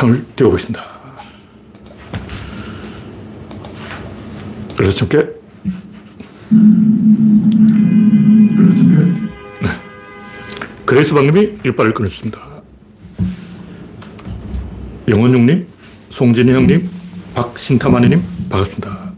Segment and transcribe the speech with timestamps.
[0.00, 0.82] 창을 띄워보겠습니다.
[4.74, 5.18] 그래서 게
[9.60, 9.68] 네.
[10.86, 12.40] 그레이스 방님이 일발을 끊어주습니다
[15.06, 15.66] 영원용님,
[16.08, 16.88] 송진희 형님,
[17.34, 19.12] 박신타마니님, 반갑습니다.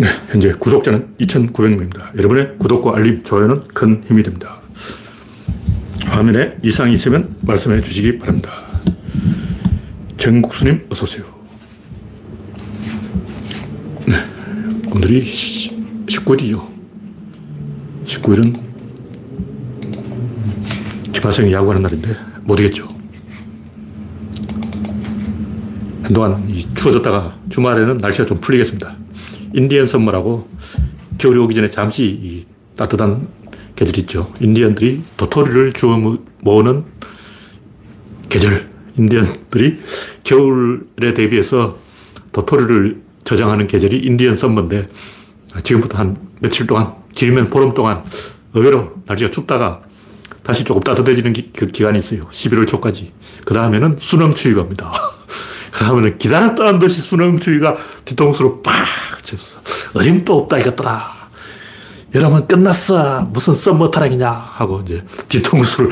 [0.00, 2.16] 네, 현재 구독자는 2,900명입니다.
[2.16, 4.60] 여러분의 구독과 알림, 좋아요는 큰 힘이 됩니다.
[6.06, 8.62] 화면에 이상이 있으면 말씀해 주시기 바랍니다.
[10.16, 11.24] 정국수님, 어서오세요.
[14.06, 14.24] 네,
[14.94, 15.24] 오늘이
[16.06, 16.68] 19일이죠.
[18.06, 18.56] 19일은
[21.12, 22.86] 기파생이 야구하는 날인데 못 이겼죠.
[26.04, 28.99] 한동안 추워졌다가 주말에는 날씨가 좀 풀리겠습니다.
[29.54, 30.48] 인디언 선물하고
[31.18, 33.28] 겨울이 오기 전에 잠시 따뜻한
[33.76, 34.32] 계절이 있죠.
[34.40, 36.84] 인디언들이 도토리를 주워 모으는
[38.28, 38.70] 계절.
[38.96, 39.80] 인디언들이
[40.24, 41.78] 겨울에 대비해서
[42.32, 44.86] 도토리를 저장하는 계절이 인디언 썸머인데
[45.62, 48.02] 지금부터 한 며칠 동안 길면 보름 동안
[48.54, 49.82] 의외로 날씨가 춥다가
[50.42, 52.22] 다시 조금 따뜻해지는 기, 그 기간이 있어요.
[52.22, 53.12] 11월 초까지.
[53.44, 54.92] 그 다음에는 수능추위가 옵니다.
[55.70, 58.74] 그 다음에는 기다렸다는 듯이 수능추위가 뒤통수로 팍
[59.36, 59.60] 쳤어.
[59.94, 61.20] 어림도 없다 이것더라.
[62.14, 63.22] 여러분 끝났어.
[63.32, 65.90] 무슨 썸머 타락이냐 하고 이제 뒤통수를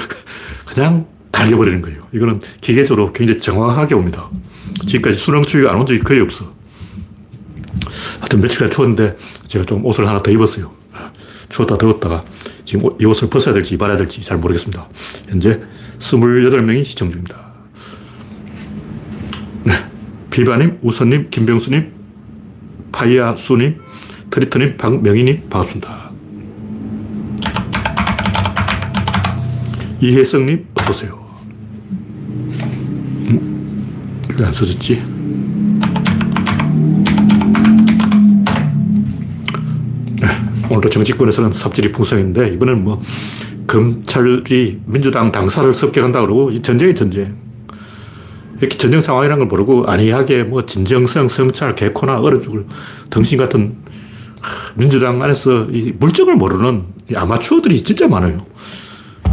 [0.67, 2.07] 그냥 갈겨버리는 거예요.
[2.13, 4.29] 이거는 기계적으로 굉장히 정확하게 옵니다.
[4.87, 6.53] 지금까지 수능추위가 안 온 적이 거의 없어.
[8.19, 10.73] 하여튼 며칠간 추웠는데 제가 좀 옷을 하나 더 입었어요.
[11.49, 12.25] 추웠다 더웠다가
[12.65, 14.87] 지금 이 옷을 벗어야 될지 말아야 될지 잘 모르겠습니다.
[15.29, 15.61] 현재
[16.01, 17.37] 28명이 시청 중입니다.
[19.65, 19.75] 네.
[20.31, 21.93] 비바님, 우선님, 김병수님,
[22.93, 23.81] 파이아수님,
[24.31, 26.11] 트리터님, 박명희님, 반갑습니다.
[30.01, 31.29] 이혜성님, 어서오세요.
[33.29, 33.85] 음?
[34.39, 35.03] 왜안 써졌지?
[40.71, 43.01] 오늘도 정치권에서는 삽질이 풍성했는데 이번엔 뭐
[43.67, 47.48] 검찰이 민주당 당사를 습격한다 그러고 이 전쟁이 전쟁.
[48.61, 52.67] 이렇게 전쟁 상황이라는 걸 모르고 안이하게 뭐 진정성, 성찰, 개코나 얼어 죽을
[53.11, 53.77] 덩신 같은
[54.75, 58.47] 민주당 안에서 이 물정을 모르는 이 아마추어들이 진짜 많아요.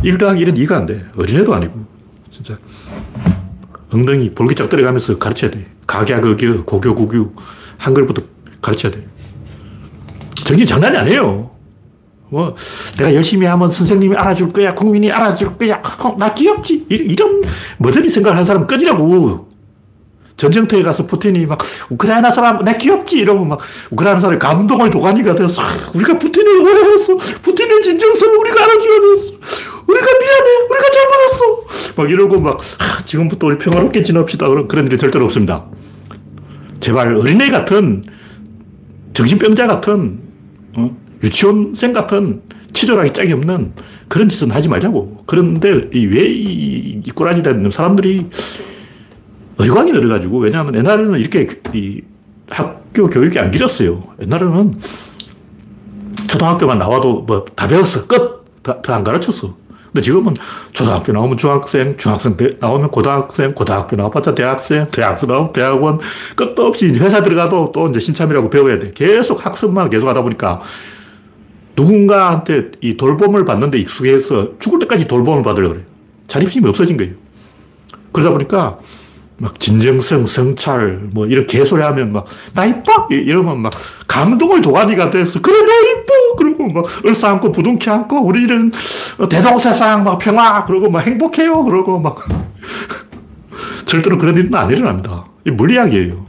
[0.04, 1.06] 1 더하기 1은 2가 안 돼.
[1.18, 1.86] 어린애도 아니고.
[2.30, 2.58] 진짜.
[3.92, 5.66] 엉덩이 볼기짝 들어가면서 가르쳐야 돼.
[5.88, 7.34] 각야극유, 고교구규,
[7.78, 8.24] 한글부터
[8.62, 9.06] 가르쳐야 돼.
[10.44, 11.55] 정신 장난이 아니에요.
[12.36, 12.54] 뭐,
[12.98, 14.76] 내가 열심히 하면 선생님이 알아줄 거야.
[14.76, 15.82] 국민이 알아줄 거야.
[16.04, 16.86] 어, 나 귀엽지?
[16.90, 17.42] 이런
[17.78, 19.56] 머저리 생각을 한 사람은 꺼지라고.
[20.36, 21.60] 전쟁터에 가서 푸틴이 막
[21.92, 25.62] 우크라이나 사람 내 귀엽지 이러면 막 우크라이나 사람이 감동의 도가니가 돼서
[25.94, 29.34] 우리가 푸틴을 오해했어 푸틴의 진정성을 우리가 알아줘야 됐어
[29.88, 34.98] 우리가 미안해 우리가 잘못했어 막 이러고 막 아, 지금부터 우리 평화롭게 지냅시다 그런 그런 일이
[34.98, 35.64] 절대로 없습니다
[36.82, 38.04] 제발 어린애 같은
[39.14, 40.20] 정신병자 같은
[40.76, 41.05] 어?
[41.24, 42.42] 유치원생 같은
[42.74, 43.74] 치졸하기 짝이 없는
[44.08, 45.24] 그런 짓은 하지 말자고.
[45.26, 48.28] 그런데 왜이 꼬라지 되는 사람들이
[49.58, 52.02] 의광이 늘어가지고, 왜냐하면 옛날에는 이렇게 이
[52.50, 54.04] 학교 교육이 안 길었어요.
[54.22, 54.74] 옛날에는
[56.28, 58.08] 초등학교만 나와도 뭐 다 배웠어.
[58.08, 58.44] 끝!
[58.64, 59.56] 더 안 가르쳤어.
[59.94, 60.34] 근데 지금은
[60.74, 66.00] 초등학교 나오면 중학생, 중학생 나오면 고등학생, 고등학교 나와봤자 대학생, 대학생 나오면 대학원,
[66.36, 68.92] 끝도 없이 회사 들어가도 또 이제 신참이라고 배워야 돼.
[68.94, 70.62] 계속 학습만 계속 하다 보니까
[71.76, 75.86] 누군가한테 이 돌봄을 받는데 익숙해서 죽을 때까지 돌봄을 받으려고 그래요.
[76.28, 77.14] 자립심이 없어진 거예요.
[78.12, 78.80] 그러다 보니까
[79.38, 83.08] 막 진정성, 성찰, 뭐 이런 개소리 하면 막, 나 이뻐!
[83.12, 83.74] 이러면 막
[84.08, 86.14] 감동의 도가니가 돼서, 그래, 나 이뻐!
[86.38, 88.72] 그리고 막 얼싸 안고 부둥켜 안고, 우리는
[89.30, 90.64] 대동세상 막 평화!
[90.64, 91.66] 그러고 막 행복해요!
[91.66, 92.18] 그러고 막.
[93.86, 95.26] 절대로 그런 일은 안 일어납니다.
[95.46, 96.26] 이 물리학이에요.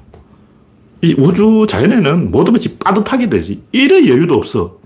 [1.02, 3.62] 이 우주 자연에는 모든 것이 빠듯하게 되지.
[3.70, 4.78] 일의 여유도 없어.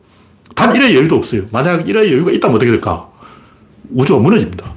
[0.61, 1.47] 단 일의 여유도 없어요.
[1.51, 3.09] 만약 일의 여유가 있다면 어떻게 될까?
[3.91, 4.75] 우주가 무너집니다.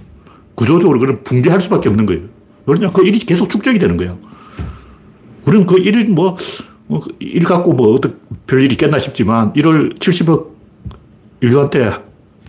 [0.55, 2.21] 구조적으로 그런 붕괴할 수밖에 없는 거예요.
[2.65, 2.89] 왜냐?
[2.91, 4.15] 그 일이 계속 축적이 되는 거야.
[5.45, 6.37] 우리는 그 일, 뭐,
[6.87, 10.47] 뭐그일 갖고 뭐, 어떤 별일이 있겠나 싶지만, 1월 70억
[11.41, 11.91] 인류한테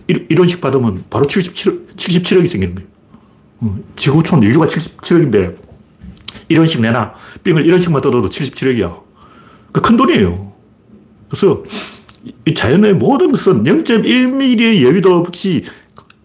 [0.07, 2.89] 1, 1원씩 받으면 바로 77억, 77억이 생기는 거예요.
[3.59, 5.57] 어, 지구촌 인류가 77억인데,
[6.51, 8.97] 1원씩 내나, 삥을 1원씩만 뜯어도 77억이야.
[9.73, 10.53] 그 큰 돈이에요.
[11.27, 12.04] 그래서 이
[12.53, 15.63] 자연의 모든 것은 0.1mm의 여유도 없이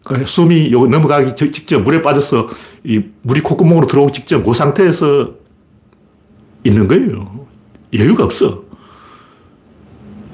[0.05, 2.49] 그 숨이 넘어가기 직전 물에 빠져서
[2.85, 5.35] 이 물이 콧구멍으로 들어오기 직전 그 상태에서
[6.65, 7.47] 있는 거예요.
[7.93, 8.65] 여유가 없어.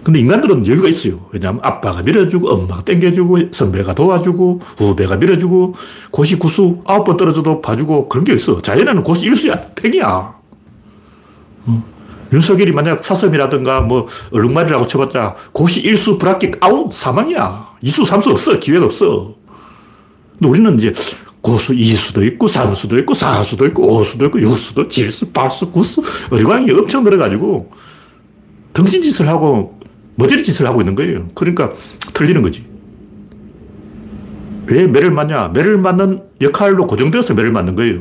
[0.06, 1.26] 근데 인간들은 여유가 있어요.
[1.32, 5.74] 왜냐하면 아빠가 밀어주고, 엄마가 땡겨주고, 선배가 도와주고, 후배가 밀어주고,
[6.12, 8.62] 고시 구수 아홉 번 떨어져도 봐주고, 그런 게 있어.
[8.62, 9.58] 자연에는 고시 일수야.
[9.74, 10.36] 팽이야.
[11.66, 11.95] 어.
[12.32, 17.68] 윤석열이 만약 사슴이라든가 뭐 얼룩말이라고 쳐봤자 고시 일수 불합격 아웃 사망이야.
[17.82, 18.58] 이수 삼수 없어.
[18.58, 19.34] 기회가 없어.
[20.32, 20.92] 근데 우리는 이제
[21.40, 27.04] 고시 이수도 있고 삼수도 있고 사수도 있고 오수도 있고 육수도 칠수 팔수 구수 어리광이 엄청
[27.04, 27.70] 늘어가지고
[28.72, 29.78] 등신 짓을 하고
[30.16, 31.28] 머저리 짓을 하고 있는 거예요.
[31.34, 31.72] 그러니까
[32.12, 32.66] 틀리는 거지.
[34.66, 35.48] 왜 매를 맞냐?
[35.54, 38.00] 매를 맞는 역할로 고정되어서 매를 맞는 거예요.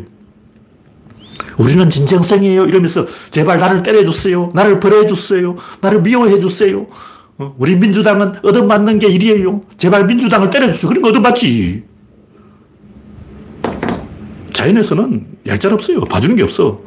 [1.58, 2.66] 우리는 진정성이에요.
[2.66, 4.52] 이러면서 제발 나를 때려주세요.
[4.54, 5.56] 나를 벌해주세요.
[5.82, 6.88] 나를 미워해주세요.
[7.38, 9.62] 어, 우리 민주당은 얻어맞는 게 일이에요.
[9.78, 11.02] 제발 민주당을 때려주세요.
[11.02, 11.84] 거 얻어맞지.
[14.54, 16.02] 자연에서는 얄짤 없어요.
[16.02, 16.80] 봐주는 게 없어.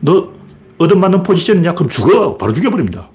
[0.00, 0.32] 너
[0.78, 1.74] 얻어맞는 포지션이냐?
[1.74, 2.36] 그럼 죽어.
[2.36, 3.08] 바로 죽여버립니다.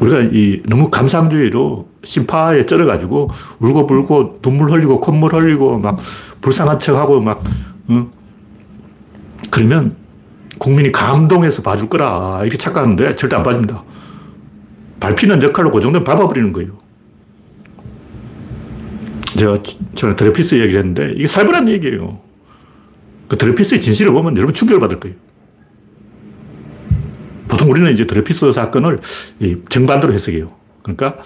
[0.00, 3.30] 우리가 이 너무 감상주의로 심파에 쩔어가지고
[3.60, 5.98] 울고 불고 눈물 흘리고 콧물 흘리고 막
[6.44, 7.42] 불쌍한 척하고 막
[7.88, 8.10] 응?
[9.50, 9.96] 그러면
[10.58, 13.82] 국민이 감동해서 봐줄 거라 이렇게 착각하는데 절대 안 봐줍니다.
[15.00, 16.78] 밟히는 역할로 고정된 밟아버리는 거예요.
[19.38, 19.56] 제가
[19.94, 22.20] 전에 드레퓌스 얘기를 했는데 이게 살벌한 얘기예요.
[23.26, 25.16] 그 드레퓌스의 진실을 보면 여러분 충격을 받을 거예요.
[27.48, 29.00] 보통 우리는 이제 드레퓌스 사건을
[29.70, 30.52] 정반대로 해석해요.
[30.82, 31.16] 그러니까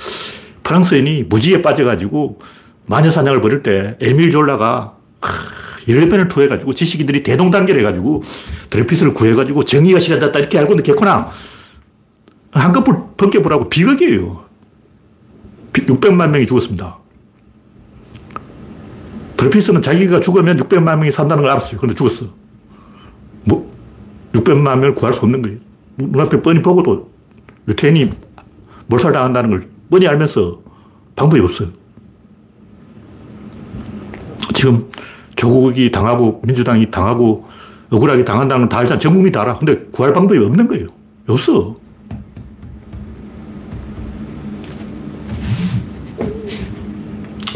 [0.62, 2.38] 프랑스인이 무지에 빠져가지고
[2.86, 8.22] 마녀 사냥을 벌일 때 에밀 졸라가 14편을 투고해가지고 지식인들이 대동단결 해가지고
[8.70, 11.30] 드레퓌스를 구해가지고 정의가 실현됐다 이렇게 알고 있는데 개코나
[12.52, 14.44] 한꺼풀 벗겨보라고 비극이에요.
[15.72, 16.98] 600만 명이 죽었습니다.
[19.36, 21.78] 드레피스는 자기가 죽으면 600만 명이 산다는 걸 알았어요.
[21.78, 22.26] 그런데 죽었어.
[23.44, 23.72] 뭐,
[24.32, 25.58] 600만 명을 구할 수 없는 거예요.
[25.96, 27.10] 눈앞에 뻔히 보고도
[27.68, 28.10] 유태인이
[28.86, 30.60] 몰살당한다는 걸 뻔히 알면서
[31.14, 31.68] 방법이 없어요.
[34.58, 34.90] 지금
[35.36, 37.46] 조국이 당하고 민주당이 당하고
[37.90, 39.56] 억울하게 당한다는 건다 일단 전 국민이 다 알아.
[39.56, 40.88] 근데 구할 방법이 없는 거예요.
[41.28, 41.76] 없어.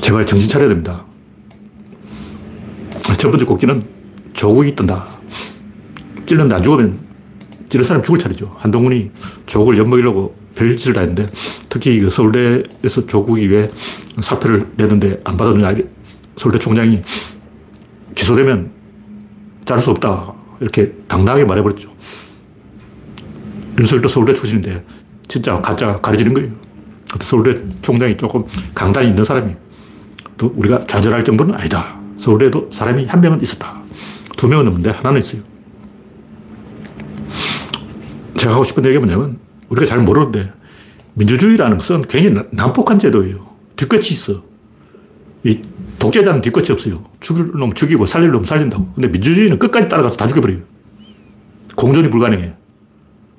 [0.00, 1.04] 제발 정신 차려야 됩니다.
[3.19, 3.84] 첫 번째 꼭지는
[4.32, 5.05] 조국이 뜬다.
[6.25, 6.55] 찔른다.
[6.55, 7.00] 안 죽으면
[7.69, 8.55] 찌른 사람 죽을 차례죠.
[8.60, 9.10] 한동훈이
[9.46, 11.26] 조국을 엿먹이려고 별짓을 다 했는데
[11.69, 13.69] 특히 그 서울대에서 조국이 왜
[14.20, 15.75] 사표를 내는데 안 받았느냐.
[16.37, 17.02] 서울대 총장이
[18.14, 18.70] 기소되면
[19.64, 20.34] 자를 수 없다.
[20.61, 21.90] 이렇게 당당하게 말해버렸죠.
[23.79, 24.84] 윤석열도 서울대 출신인데
[25.29, 26.50] 진짜 가짜 가려지는 거예요.
[27.20, 28.44] 서울대 총장이 조금
[28.75, 29.55] 강단이 있는 사람이
[30.37, 32.00] 또 우리가 좌절할 정도는 아니다.
[32.19, 33.82] 서울대도 사람이 한 명은 있었다.
[34.37, 35.43] 두 명은 없는데 하나는 있어요.
[38.37, 39.38] 제가 하고 싶은 얘기가 뭐냐면
[39.69, 40.52] 우리가 잘 모르는데
[41.14, 43.46] 민주주의라는 것은 굉장히 난폭한 제도예요.
[43.76, 44.43] 뒤끝이 있어.
[45.44, 45.60] 이
[45.98, 47.04] 독재자는 뒤끝이 없어요.
[47.20, 48.92] 죽일 놈 죽이고 살릴 놈 살린다고.
[48.94, 50.60] 근데 민주주의는 끝까지 따라가서 다 죽여버려요.
[51.76, 52.54] 공존이 불가능해.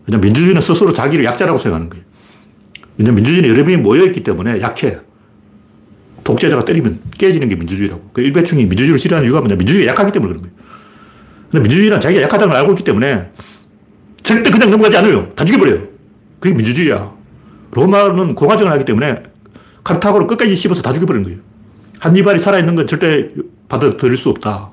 [0.08, 2.06] 왜냐 민주주의는 스스로 자기를 약자라고 생각하는 거예요.
[2.98, 5.00] 왜냐 민주주의는 여러 명이 모여있기 때문에 약해.
[6.24, 8.10] 독재자가 때리면 깨지는 게 민주주의라고.
[8.14, 9.56] 그 일배충이 민주주의를 싫어하는 이유가 뭐냐.
[9.56, 10.56] 민주주의가 약하기 때문에 그런 거예요.
[11.52, 13.30] 근데 민주주의는 자기가 약하다는 걸 알고 있기 때문에
[14.24, 15.30] 절대 그냥 넘어가지 않아요.
[15.36, 15.88] 다 죽여버려요.
[16.40, 17.12] 그게 민주주의야.
[17.72, 19.24] 로마는 공화정을 하기 때문에
[19.84, 21.53] 카르타고를 끝까지 씹어서 다 죽여버리는 거예요.
[22.04, 23.30] 한니발이 살아있는 건 절대
[23.70, 24.70] 받아들일 수 없다.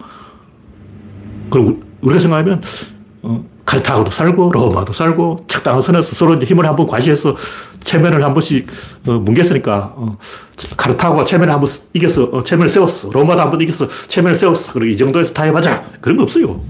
[1.49, 2.61] 그리고 우리가 생각하면,
[3.23, 7.37] 어, 카르타고도 살고, 로마도 살고, 착당한 선에서 서로 이제 힘을 한번 과시해서
[7.79, 8.67] 체면을 한 번씩
[9.07, 10.19] 어, 뭉개으니까, 어,
[10.77, 13.11] 카르타고가 체면을 한번 이겨서 어, 체면을 세웠어.
[13.13, 14.73] 로마도 한 번 이겨서 체면을 세웠어.
[14.73, 15.85] 그리고 이 정도에서 다 해보자.
[16.01, 16.61] 그런 거 없어요.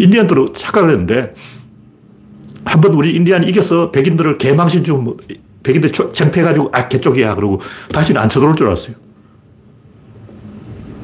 [0.00, 1.32] 인디언들은 착각을 했는데,
[2.64, 5.16] 한 번 우리 인디안이 이겨서 백인들을 개망신 좀, 뭐,
[5.62, 7.34] 백인들 창피해가지고, 아, 개쪽이야.
[7.34, 7.60] 그러고
[7.92, 8.96] 다시는 안 쳐들어올 줄 알았어요.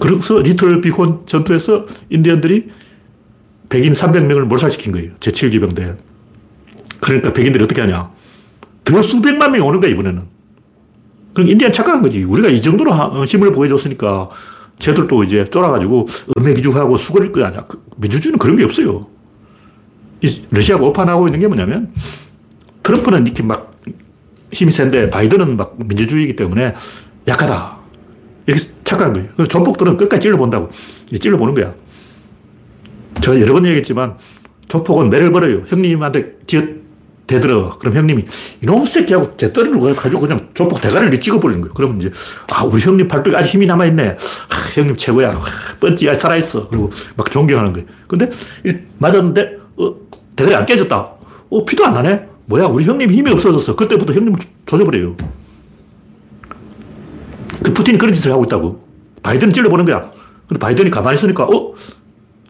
[0.00, 2.68] 그래서 리틀 비콘 전투에서 인디언들이
[3.68, 5.14] 백인 300명을 몰살시킨 거예요.
[5.14, 5.96] 제7기병대.
[7.00, 8.10] 그러니까 백인들이 어떻게 하냐.
[8.84, 10.22] 더 수백만 명이 오는 거야, 이번에는.
[11.34, 12.22] 그럼 인디안 착각한 거지.
[12.22, 14.30] 우리가 이 정도로 어, 힘을 보여줬으니까
[14.78, 16.06] 쟤들도 이제 쫄아가지고
[16.38, 17.64] 음해기죽하고 수그릴 거 아니야.
[17.64, 19.08] 그 민주주의는 그런 게 없어요.
[20.50, 21.92] 러시아가 오판하고 있는 게 뭐냐면
[22.82, 23.73] 트럼프는 이렇게 막
[24.54, 26.74] 힘이 센데 바이든은 막 민주주의이기 때문에
[27.28, 27.78] 약하다.
[28.46, 29.48] 이렇게 착각한 거예요.
[29.48, 30.70] 조폭들은 끝까지 찔러본다고.
[31.18, 31.74] 찔러보는 거야.
[33.20, 34.16] 제가 여러 번 얘기했지만
[34.68, 35.64] 조폭은 매를 벌어요.
[35.66, 36.62] 형님한테 뒤어
[37.26, 37.78] 대들어.
[37.78, 38.24] 그럼 형님이
[38.62, 41.74] 이놈 새끼하고 제 떠리를 가지고 그냥 조폭 대가리를 찍어버리는 거예요.
[41.74, 42.10] 그러면 이제
[42.52, 44.10] 아 우리 형님 팔뚝에 아직 힘이 남아있네.
[44.10, 45.30] 아, 형님 최고야.
[45.30, 45.40] 아,
[45.80, 46.68] 뻔찌 살아있어.
[46.68, 47.86] 그리고 막 존경하는 거예요.
[48.06, 48.28] 근데
[48.98, 49.94] 맞았는데 어,
[50.36, 51.14] 대가리 안 깨졌다.
[51.50, 52.33] 어, 피도 안 나네?
[52.46, 53.74] 뭐야, 우리 형님 힘이 없어졌어.
[53.76, 55.16] 그때부터 형님을 조져버려요.
[57.64, 58.84] 그 푸틴이 그런 짓을 하고 있다고.
[59.22, 60.10] 바이든을 찔러보는 거야.
[60.46, 61.74] 근데 바이든이 가만히 있으니까, 어?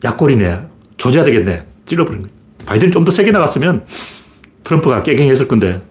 [0.03, 0.67] 약골이네.
[0.97, 1.67] 조져야 되겠네.
[1.87, 2.33] 찔러버린 거야.
[2.67, 3.85] 바이든이 좀 더 세게 나갔으면
[4.65, 5.83] 트럼프가 깨갱했을 건데,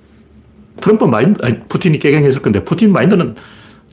[0.81, 3.35] 트럼프 마인드, 아니, 푸틴이 깨갱했을 건데, 푸틴 마인드는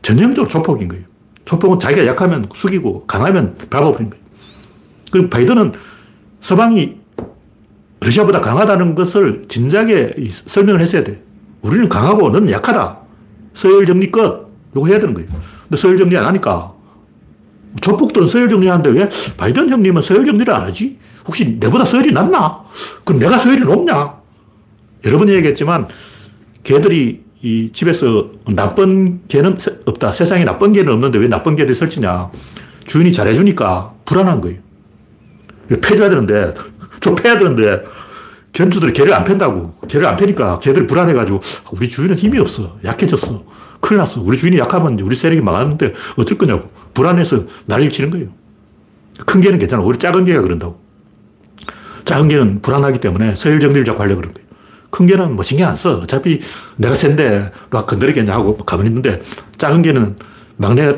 [0.02, 1.04] 전형적으로 조폭인 거예요.
[1.44, 4.24] 조폭은 자기가 약하면 숙이고, 강하면 밟아버린 거예요.
[5.12, 5.72] 그 바이든은
[6.40, 6.99] 서방이
[8.00, 10.12] 러시아보다 강하다는 것을 진작에
[10.46, 11.22] 설명을 했어야 돼.
[11.62, 12.98] 우리는 강하고 너는 약하다.
[13.54, 14.48] 서열 정리 끝.
[14.76, 15.28] 요거 해야 되는 거예요.
[15.68, 16.72] 근데 서열 정리 안 하니까.
[17.80, 20.98] 조폭들은 서열 정리하는데 왜 바이든 형님은 서열 정리를 안 하지?
[21.26, 22.64] 혹시 내보다 서열이 낮나?
[23.04, 24.14] 그럼 내가 서열이 높냐?
[25.04, 25.86] 여러 번 얘기했지만
[26.62, 30.12] 개들이 이 집에서 나쁜 개는 없다.
[30.12, 32.30] 세상에 나쁜 개는 없는데 왜 나쁜 개들이 설치냐?
[32.84, 34.58] 주인이 잘해주니까 불안한 거예요.
[35.80, 36.52] 패줘야 되는데,
[37.00, 37.82] 좀 패야 되는데,
[38.52, 39.72] 견주들이 개를 안 팬다고.
[39.88, 41.40] 개를 안 패니까 개들이 불안해가지고,
[41.72, 42.78] 우리 주인은 힘이 없어.
[42.84, 43.44] 약해졌어.
[43.80, 44.20] 큰일 났어.
[44.20, 46.68] 우리 주인이 약하면 우리 세력이 망하는데 어쩔 거냐고.
[46.94, 48.28] 불안해서 난리를 치는 거예요.
[49.26, 49.82] 큰 개는 괜찮아.
[49.82, 50.80] 우리 작은 개가 그런다고.
[52.04, 54.48] 작은 개는 불안하기 때문에 서열 정리를 자꾸 하려고 그런 거예요.
[54.90, 55.98] 큰 개는 뭐 신경 안 써.
[55.98, 56.40] 어차피
[56.76, 59.20] 내가 센데 누가 건드리겠냐 하고 가만히 있는데
[59.56, 60.16] 작은 개는
[60.56, 60.94] 막내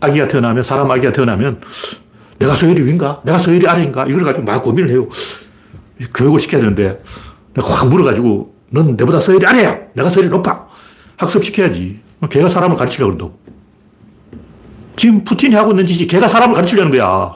[0.00, 1.60] 아기가 태어나면 사람 아기가 태어나면
[2.38, 3.20] 내가 서열이 위인가?
[3.24, 4.06] 내가 서열이 아래인가?
[4.06, 5.08] 이걸 가지고 막 고민을 해요.
[6.14, 7.02] 교육을 시켜야 되는데,
[7.54, 9.78] 내가 확 물어가지고, 넌 내보다 서열이 아래야!
[9.94, 10.66] 내가 서열이 높아!
[11.16, 12.00] 학습시켜야지.
[12.28, 13.38] 걔가 사람을 가르치려고 그런다고.
[14.96, 17.34] 지금 푸틴이 하고 있는 짓이 걔가 사람을 가르치려는 거야.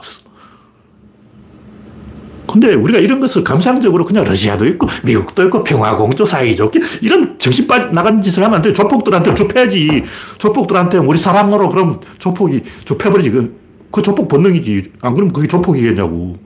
[2.51, 8.21] 근데 우리가 이런 것을 감상적으로 그냥 러시아도 있고, 미국도 있고, 평화공조 사이좋게 이런 정신 빠나간
[8.21, 8.73] 짓을 하면 안 돼.
[8.73, 10.03] 조폭들한테 좁혀야지.
[10.39, 13.29] 조폭들한테 우리 사람으로 그럼 조폭이 좁혀버리지.
[13.29, 13.58] 그
[13.91, 14.93] 그 조폭 본능이지.
[15.01, 16.37] 안 그러면 그게 조폭이겠냐고.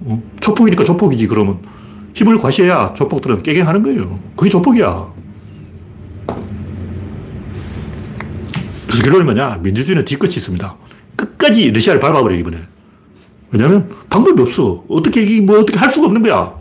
[0.00, 0.22] 어?
[0.40, 1.58] 조폭이니까 조폭이지, 그러면.
[2.14, 4.18] 힘을 과시해야 조폭들은 깨갱하는 거예요.
[4.36, 5.12] 그게 조폭이야.
[8.86, 9.58] 그래서 결론이 뭐냐?
[9.62, 10.76] 민주주의는 뒤끝이 있습니다.
[11.16, 12.58] 끝까지 러시아를 밟아버려, 이번에.
[13.50, 14.84] 왜냐면 방법이 없어.
[14.88, 16.54] 어떻게, 뭐, 어떻게 할 수가 없는 거야.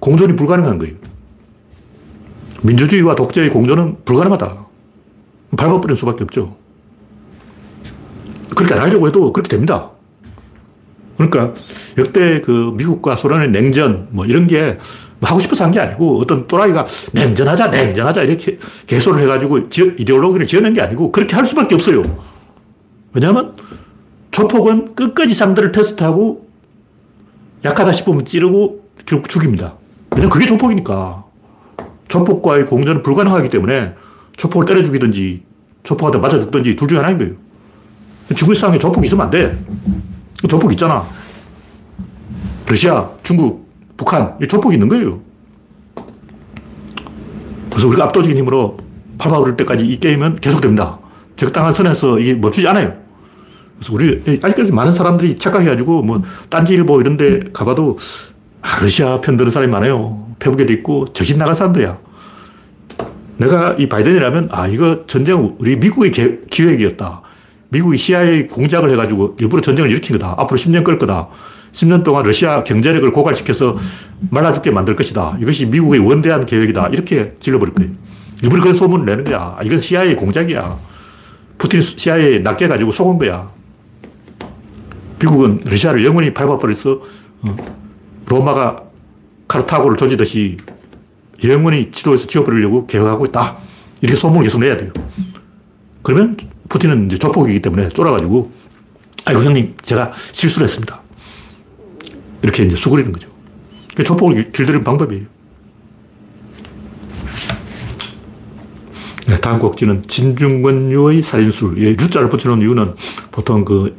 [0.00, 0.94] 공존이 불가능한 거예요.
[2.62, 4.66] 민주주의와 독재의 공존은 불가능하다.
[5.56, 6.56] 밟아버릴 수밖에 없죠.
[8.54, 9.90] 그렇게 안 하려고 해도 그렇게 됩니다.
[11.16, 11.54] 그러니까
[11.98, 14.78] 역대 그 미국과 소련의 냉전 뭐 이런 게
[15.22, 20.74] 하고 싶어서 한 게 아니고 어떤 또라이가 냉전하자, 냉전하자 이렇게 개소를 해가지고 지어, 이데올로기를 지어낸
[20.74, 22.02] 게 아니고 그렇게 할 수밖에 없어요.
[23.14, 23.54] 왜냐하면
[24.30, 26.46] 조폭은 끝까지 상대를 테스트하고
[27.64, 29.74] 약하다 싶으면 찌르고 결국 죽입니다.
[30.10, 31.24] 왜냐면 그게 조폭이니까.
[32.08, 33.94] 조폭과의 공전은 불가능하기 때문에
[34.36, 35.42] 조폭을 때려 죽이든지
[35.82, 37.34] 조폭한테 맞아 죽든지 둘 중에 하나인 거예요.
[38.34, 39.58] 지구의 상에 조폭 있으면 안 돼.
[40.48, 41.06] 조폭 있잖아.
[42.68, 45.20] 러시아, 중국, 북한, 이 조폭이 있는 거예요.
[47.70, 48.76] 그래서 우리가 압도적인 힘으로
[49.18, 50.98] 팔바 오를 때까지 이 게임은 계속됩니다.
[51.36, 52.94] 적당한 선에서 이게 멈추지 않아요.
[53.78, 57.98] 그래서 우리, 아직까지 많은 사람들이 착각해가지고, 뭐, 딴지일보 이런 데 가봐도,
[58.62, 60.26] 아, 러시아 편 드는 사람이 많아요.
[60.38, 61.98] 페북에도 있고, 정신 나간 사람들이야.
[63.36, 66.10] 내가 이 바이든이라면, 아, 이거 전쟁 우리 미국의
[66.50, 67.22] 기획이었다.
[67.68, 70.34] 미국이 CIA 공작을 해가지고 일부러 전쟁을 일으킨 거다.
[70.38, 71.28] 앞으로 10년 끌 거다.
[71.72, 73.76] 10년 동안 러시아 경제력을 고갈시켜서
[74.30, 75.36] 말라 죽게 만들 것이다.
[75.40, 76.88] 이것이 미국의 원대한 계획이다.
[76.88, 77.92] 이렇게 질러버릴 거예요.
[78.42, 79.58] 일부러 그런 소문을 내는 거야.
[79.62, 80.78] 이건 CIA 공작이야.
[81.58, 83.50] 푸틴 CIA에 낚여가지고 속은 거야.
[85.18, 87.00] 미국은 러시아를 영원히 밟아버려서
[87.42, 87.56] 어,
[88.28, 88.82] 로마가
[89.48, 90.58] 카르타고를 조지듯이
[91.44, 93.56] 영원히 지도에서 지워버리려고 계획하고 있다.
[94.00, 94.92] 이렇게 소문을 계속 내야 돼요.
[96.02, 96.36] 그러면
[96.68, 98.50] 푸틴은 이제 조폭이기 때문에 쫄아가지고,
[99.24, 101.02] 아이고, 형님, 제가 실수를 했습니다.
[102.42, 103.28] 이렇게 이제 수그리는 거죠.
[104.04, 105.26] 조폭을 길들이는 방법이에요.
[109.28, 111.78] 네, 다음 곡지는 진중권유의 살인술.
[111.78, 112.94] 예, 유자를 붙여놓은 이유는
[113.32, 113.96] 보통 그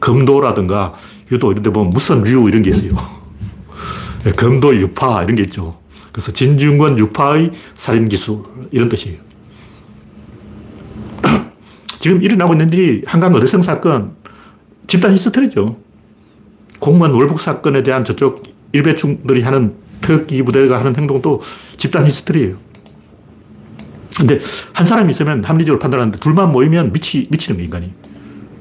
[0.00, 0.94] 검도라든가
[1.30, 2.92] 유도 이런 데 보면 무슨 류 이런 게 있어요.
[4.24, 5.78] 네, 검도 유파 이런 게 있죠.
[6.12, 9.18] 그래서 진중권 유파의 살인기술 이런 뜻이에요.
[12.04, 14.14] 지금 일어나고 있는 일이 한강 어대성 사건,
[14.86, 15.78] 집단 히스테리죠.
[16.78, 18.42] 공무원 월북 사건에 대한 저쪽
[18.72, 21.40] 일배충들이 하는 특기 부대가 하는 행동도
[21.78, 22.58] 집단 히스테리예요.
[24.18, 24.38] 근데
[24.74, 27.94] 한 사람이 있으면 합리적으로 판단하는데 둘만 모이면 미치, 미치는 거 인간이.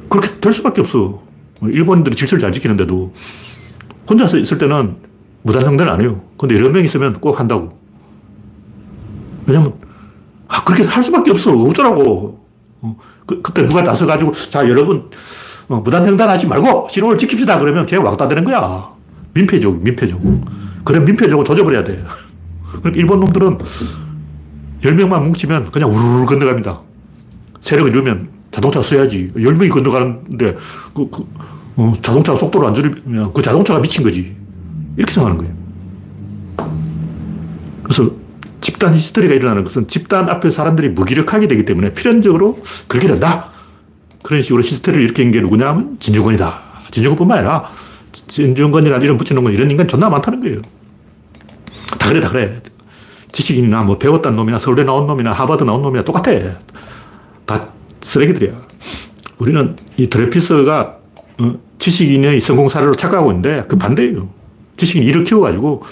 [0.07, 1.21] 그렇게 될 수밖에 없어.
[1.63, 3.13] 일본인들이 질서를 잘 지키는데도
[4.09, 4.95] 혼자서 있을 때는
[5.41, 6.21] 무단횡단 안 해요.
[6.37, 7.77] 근데 여러 명 있으면 꼭 한다고.
[9.45, 9.73] 왜냐면,
[10.47, 11.53] 아, 그렇게 할 수밖에 없어.
[11.53, 12.42] 어쩌라고.
[12.83, 15.09] 어, 그, 그때 누가 나서가지고, 자, 여러분,
[15.69, 17.57] 어, 무단횡단하지 말고 신호를 지킵시다.
[17.57, 18.89] 그러면 걔 왕따 되는 거야.
[19.33, 20.19] 민폐죠, 민폐죠.
[20.83, 22.03] 그런 민폐적으로 조져버려야 돼.
[22.67, 23.57] 그러니까 일본 놈들은
[24.81, 26.81] 10명만 뭉치면 그냥 우르르 건너갑니다.
[27.61, 29.29] 세력을 이루면 자동차 써야지.
[29.35, 30.55] 10명이 건너가는데
[30.93, 31.25] 그, 그
[31.77, 34.35] 어, 자동차 속도를 안 줄이면 그 자동차가 미친 거지.
[34.97, 35.63] 이렇게 생각하는 거예요.
[37.83, 38.11] 그래서
[38.73, 43.51] 집단 히스테리가 일어나는 것은 집단 앞에 사람들이 무기력하게 되기 때문에 필연적으로 그렇게 된다.
[44.23, 46.61] 그런 식으로 히스테리를 일으킨 게 누구냐 하면 진중권이다.
[46.89, 47.69] 진중권뿐만 아니라
[48.11, 50.61] 진중권이라는 이름 붙여놓은 건 이런 인간 존나 많다는 거예요.
[51.99, 52.61] 다 그래, 다 그래.
[53.31, 56.31] 지식인이나 뭐 배웠다는 놈이나 서울대 나온 놈이나 하버드 나온 놈이나 똑같아.
[57.45, 57.67] 다
[58.01, 58.53] 쓰레기들이야.
[59.37, 60.97] 우리는 이 드레피스가
[61.39, 64.29] 어, 지식인의 성공 사례로 착각하고 있는데 그 반대예요.
[64.77, 65.83] 지식인 일을 키워가지고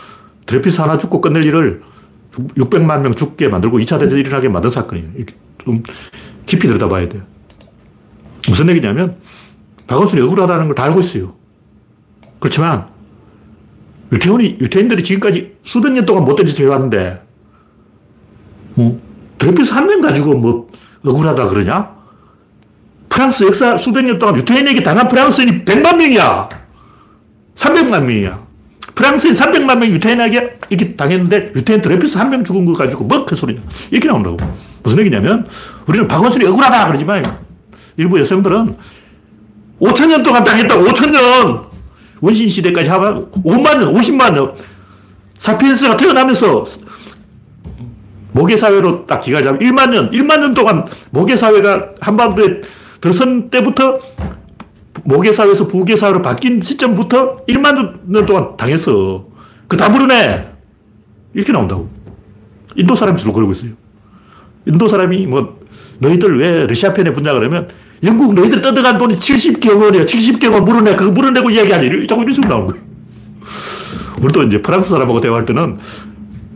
[0.48, 1.91] 드레피스 하나 죽고 끝낼 일을
[2.32, 5.08] 600만 명 죽게 만들고 2차 대전이 일어나게 만든 사건이에요.
[5.64, 5.84] 좀
[6.46, 7.24] 깊이 들여다봐야 돼요.
[8.48, 9.18] 무슨 얘기냐면
[9.88, 11.36] 박원순이 억울하다는 걸 다 알고 있어요.
[12.40, 12.88] 그렇지만
[14.12, 17.24] 유태원이, 유태인들이 지금까지 수백 년 동안 못된 짓을 해왔는데
[18.78, 19.00] 어?
[19.38, 20.70] 드레피스 한 명 가지고 뭐
[21.06, 21.96] 억울하다 그러냐?
[23.10, 26.50] 프랑스 역사 수백 년 동안 유태인에게 당한 프랑스인이 100만 명이야.
[27.56, 28.48] 300만 명이야.
[28.96, 33.62] 프랑스인 300만 명 유태인에게 이렇게 당했는데 유태인 드레피스 한 명 죽은 거 가지고 뭐그 소리냐.
[33.90, 34.38] 이렇게 나온다고.
[34.84, 35.46] 무슨 얘기냐면
[35.86, 37.24] 우리는 박원순이 억울하다 그러지만
[37.98, 38.76] 일부 여성들은
[39.82, 41.60] 5천 년 동안 당했다고 5천 년
[42.22, 44.54] 원신 시대까지 하면 5만 년, 50만 년
[45.38, 46.64] 사피엔스가 태어나면서
[48.34, 52.62] 모계 사회로 딱 기가 잡으면 1만 년, 1만 년 동안 모계 사회가 한반도에
[53.02, 54.00] 들어선 때부터
[55.04, 59.26] 모계사회에서 부계사회로 바뀐 시점부터 1만 년 동안 당했어.
[59.68, 60.52] 그다 모르네.
[61.34, 61.90] 이렇게 나온다고.
[62.76, 63.72] 인도 사람이 주로 그러고 있어요.
[64.66, 65.60] 인도 사람이 뭐,
[66.00, 67.68] 너희들 왜 러시아 편에 분냐 그러면
[68.04, 70.06] 영국 너희들 뜯어간 돈이 70개 원이야.
[70.06, 70.96] 70개 원 물어내.
[70.96, 72.08] 그거 물어내고 이야기하지.
[72.08, 72.84] 자꾸 이런 식으로 나오는 거예요.
[74.22, 75.78] 우리도 이제 프랑스 사람하고 대화할 때는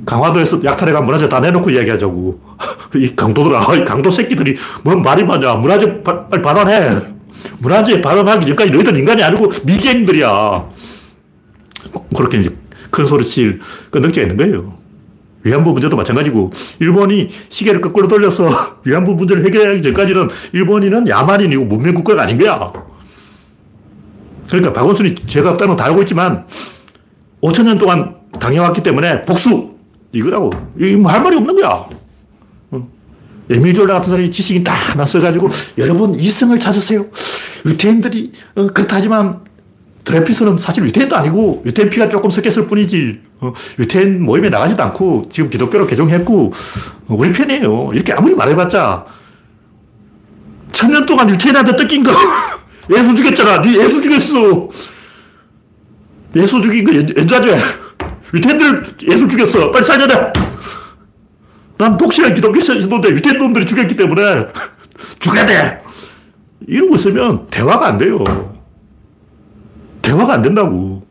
[0.05, 2.39] 강화도에서 약탈해 간 문화재 다 내놓고 이야기하자고.
[2.95, 5.55] 이 강도들, 아, 이 강도 새끼들이 뭔 말이 많냐.
[5.55, 7.14] 문화재 빨리 반환해.
[7.59, 10.69] 문화재 반환하기 전까지 너희들 인간이 아니고 미개인들이야.
[12.15, 12.55] 그렇게 이제
[12.89, 13.59] 큰 소리 칠
[13.91, 14.77] 끈덕지가 있는 거예요.
[15.43, 18.49] 위안부 문제도 마찬가지고 일본이 시계를 거꾸로 돌려서
[18.83, 22.73] 위안부 문제를 해결하기 전까지는 일본인은 야만인이고 문명국가가 아닌 거야.
[24.47, 26.45] 그러니까 박원순이 죄가 없다는 다 알고 있지만
[27.41, 29.75] 5천 년 동안 당해왔기 때문에 복수
[30.11, 30.51] 이거라고.
[30.79, 31.87] 이게 뭐할 말이 없는 거야.
[33.49, 37.05] 에미졸라 같은 사람이 지식인 딱 나서가지고 여러분 이성을 찾으세요.
[37.65, 39.41] 유태인들이 어, 그렇다지만
[40.03, 45.49] 드레피스는 사실 유태인도 아니고 유태인 피가 조금 섞였을 뿐이지 어, 유태인 모임에 나가지도 않고 지금
[45.49, 46.53] 기독교로 개종했고
[47.07, 47.91] 어, 우리 편이에요.
[47.93, 49.05] 이렇게 아무리 말해봤자
[50.71, 52.11] 천년 동안 유태인한테 뜯긴 거
[52.95, 53.61] 예수 죽였잖아.
[53.63, 54.69] 네 예수 죽였어.
[56.35, 57.57] 예수 죽인 거 연좌죄.
[58.33, 59.71] 유태인들 예수 죽였어.
[59.71, 60.33] 빨리 살려내.
[61.77, 64.47] 난 독실한 기독교 신도인데 유태인 놈들이 죽였기 때문에
[65.19, 65.84] 죽여야 돼.
[66.67, 68.23] 이러고 있으면 대화가 안 돼요.
[70.01, 71.05] 대화가 안 된다고.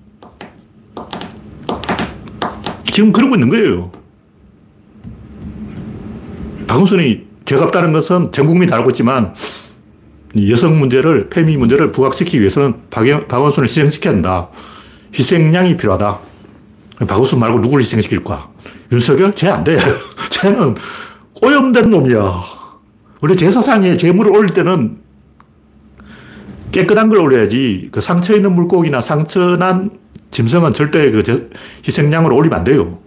[2.93, 3.91] 지금 그러고 있는 거예요.
[6.67, 9.35] 박원순이 죄가 없다는 것은 전 국민이 다 알고 있지만
[10.49, 14.49] 여성 문제를, 페미 문제를 부각시키기 위해서는 박원순을 희생시켜야 한다.
[15.17, 16.19] 희생양이 필요하다.
[17.07, 18.51] 박원순 말고 누구를 희생시킬까?
[18.93, 19.35] 윤석열?
[19.35, 19.77] 쟤 안 돼.
[20.31, 20.75] 쟤는
[21.43, 22.43] 오염된 놈이야.
[23.21, 25.04] 원래 제사상에 재물을 올릴 때는
[26.75, 29.91] 깨끗한 걸 올려야지 그 상처 있는 물고기나 상처 난
[30.33, 31.49] 짐승은 절대 그
[31.87, 32.99] 희생양으로 올리면 안 돼요.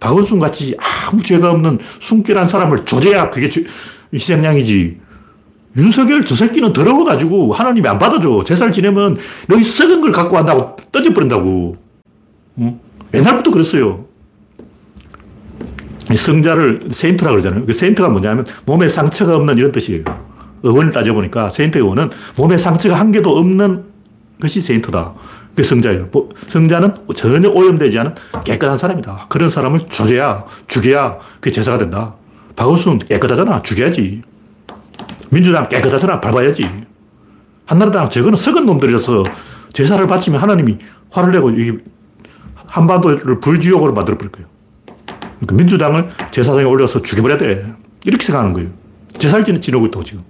[0.00, 3.50] 박원순 같이 아무 죄가 없는 숨결한 사람을 조져야 그게
[4.14, 4.98] 희생양이지.
[5.76, 8.42] 윤석열 저 새끼는 더러워가지고 하나님이 안 받아줘.
[8.44, 11.76] 제사를 지내면 너희 썩은 걸 갖고 간다고 떠져버린다고.
[12.60, 12.80] 응?
[13.12, 14.06] 옛날부터 그랬어요.
[16.16, 17.66] 성자를 세인트라 그러잖아요.
[17.66, 20.04] 그 세인트가 뭐냐면 몸에 상처가 없는 이런 뜻이에요.
[20.64, 23.84] 어원을 따져보니까 세인트의 어원은 몸에 상처가 한 개도 없는
[24.40, 25.14] 것이 세인트다.
[25.50, 26.08] 그게 성자예요.
[26.48, 29.26] 성자는 전혀 오염되지 않은 깨끗한 사람이다.
[29.28, 32.14] 그런 사람을 조져야, 죽여야 그게 제사가 된다.
[32.56, 33.62] 박원순 깨끗하잖아.
[33.62, 34.22] 죽여야지.
[35.30, 36.20] 민주당 깨끗하잖아.
[36.20, 36.68] 밟아야지.
[37.66, 39.24] 한나라당 저거는 썩은 놈들이라서
[39.72, 40.78] 제사를 바치면 하나님이
[41.10, 41.50] 화를 내고
[42.66, 44.48] 한반도를 불지옥으로 만들어버릴 거예요.
[45.40, 47.74] 그러니까 민주당을 제사상에 올려서 죽여버려야 돼.
[48.04, 48.70] 이렇게 생각하는 거예요.
[49.18, 50.22] 제사를 지내고 있다고 지금.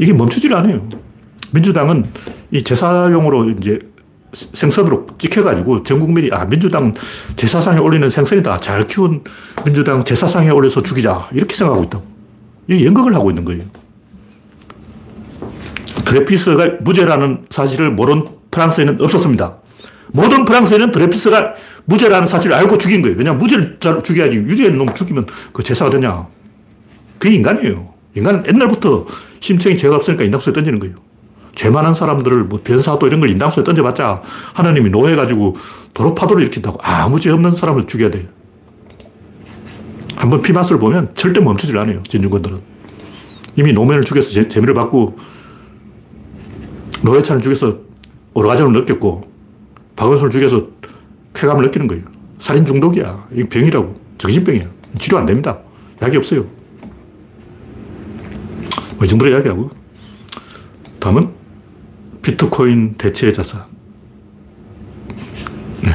[0.00, 0.88] 이게 멈추질 않아요.
[1.52, 2.10] 민주당은
[2.50, 3.78] 이 제사용으로 이제
[4.32, 6.94] 생선으로 찍혀가지고 전 국민이 아 민주당
[7.36, 8.60] 제사상에 올리는 생선이다.
[8.60, 9.22] 잘 키운
[9.62, 11.28] 민주당 제사상에 올려서 죽이자.
[11.32, 12.06] 이렇게 생각하고 있다고.
[12.70, 13.62] 이 연극을 하고 있는 거예요.
[16.06, 19.58] 드레피스가 무죄라는 사실을 모른 프랑스에는 없었습니다.
[20.12, 23.16] 모든 프랑스에는 드레피스가 무죄라는 사실을 알고 죽인 거예요.
[23.16, 24.36] 그냥 무죄를 죽여야지.
[24.36, 26.26] 유죄인 놈 죽이면 그 제사가 되냐.
[27.18, 27.99] 그게 인간이에요.
[28.14, 29.06] 인간은 옛날부터
[29.40, 30.96] 심청이 죄가 없으니까 인당수에 던지는 거예요.
[31.54, 34.22] 죄 많은 사람들을 뭐 변사도 이런 걸 인당수에 던져봤자
[34.54, 35.56] 하나님이 노해가지고
[35.94, 38.26] 도로 파도를 일으킨다고 아무 죄 없는 사람을 죽여야 돼요.
[40.16, 42.02] 한번 피맛을 보면 절대 멈추질 않아요.
[42.02, 42.60] 진중권들은.
[43.56, 45.16] 이미 노무현을 죽여서 재, 미를 받고
[47.02, 47.78] 노회찬을 죽여서
[48.34, 49.28] 오르가즘을 느꼈고
[49.96, 50.68] 박원순을 죽여서
[51.34, 52.04] 쾌감을 느끼는 거예요.
[52.38, 53.28] 살인 중독이야.
[53.34, 53.98] 이 병이라고.
[54.18, 54.64] 정신병이야.
[54.98, 55.58] 치료 안 됩니다.
[56.02, 56.59] 약이 없어요.
[59.00, 59.70] 뭐이 정도로 이야기하고.
[61.00, 61.30] 다음은
[62.22, 63.64] 비트코인 대체 자산.
[65.80, 65.90] 네.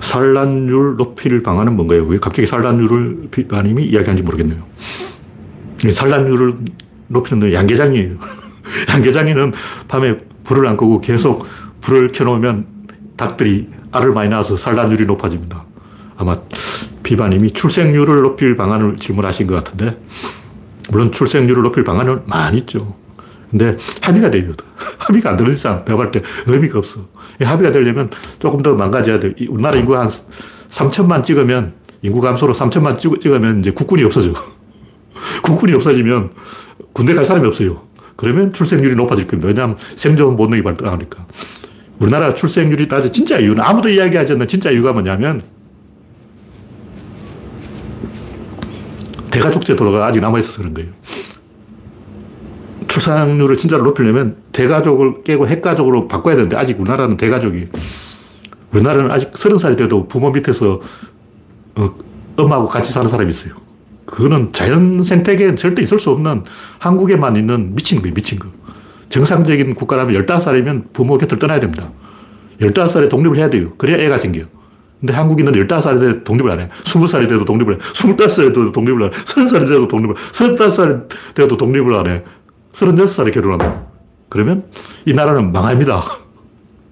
[0.00, 2.04] 산란율 높이를 방안은 뭔가요?
[2.04, 4.60] 왜 갑자기 산란율을 비바님이 이야기하는지 모르겠네요.
[5.88, 6.56] 산란율을
[7.06, 8.18] 높이는 양계장이에요.
[8.92, 9.52] 양계장이는
[9.86, 11.46] 밤에 불을 안 끄고 계속
[11.80, 12.66] 불을 켜놓으면
[13.16, 15.64] 닭들이 알을 많이 낳아서 산란율이 높아집니다.
[16.16, 16.36] 아마
[17.04, 19.96] 비바님이 출생률을 높일 방안을 질문하신 것 같은데,
[20.90, 22.94] 물론 출생률을 높일 방안은 많이 있죠.
[23.50, 24.52] 근데 합의가 돼요.
[24.98, 27.08] 합의가 안 되는 이상 내가 볼 때 의미가 없어.
[27.40, 29.34] 합의가 되려면 조금 더 망가져야 돼.
[29.48, 31.72] 우리나라 인구 한 3천만 찍으면
[32.02, 34.32] 인구 감소로 3천만 찍으면 이제 국군이 없어져.
[35.42, 36.30] 국군이 없어지면
[36.92, 37.82] 군대 갈 사람이 없어요.
[38.16, 39.48] 그러면 출생률이 높아질 겁니다.
[39.48, 41.26] 왜냐하면 생존 본능이 발달하니까.
[41.98, 45.42] 우리나라 출생률이 낮아 진짜 이유는 아무도 이야기하지 않는 진짜 이유가 뭐냐면
[49.40, 50.90] 대가족 제도가 아직 남아있어서 그런 거예요.
[52.88, 57.66] 출산율을 진짜로 높이려면 대가족을 깨고 핵가족으로 바꿔야 되는데 아직 우리나라는 대가족이
[58.72, 60.80] 우리나라는 아직 서른 살이 돼도 부모 밑에서
[61.76, 61.94] 어,
[62.36, 63.54] 엄마하고 같이 사는 사람이 있어요.
[64.04, 66.44] 그거는 자연 생태계엔 절대 있을 수 없는
[66.78, 68.48] 한국에만 있는 미친 거예요, 미친 거.
[69.08, 71.90] 정상적인 국가라면 15살이면 부모 곁을 떠나야 됩니다.
[72.60, 73.72] 15살에 독립을 해야 돼요.
[73.78, 74.46] 그래야 애가 생겨요.
[75.00, 76.68] 근데 한국인은 15살이 돼도 독립을 안 해.
[76.84, 77.78] 20살이 돼도 독립을 해.
[77.78, 79.16] 25살이 돼도 독립을 안 해.
[79.16, 80.32] 30살이 돼도 독립을 안 해.
[80.32, 82.22] 35살이 돼도 독립을 안 해.
[82.72, 83.86] 36살에 결혼한다.
[84.28, 84.64] 그러면
[85.06, 86.04] 이 나라는 망합니다.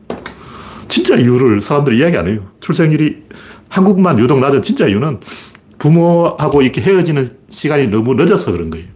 [0.88, 2.40] 진짜 이유를 사람들이 이야기 안 해요.
[2.61, 3.25] 출생률이
[3.68, 5.21] 한국만 유독 낮은 진짜 이유는
[5.79, 8.87] 부모하고 이렇게 헤어지는 시간이 너무 늦어서 그런 거예요.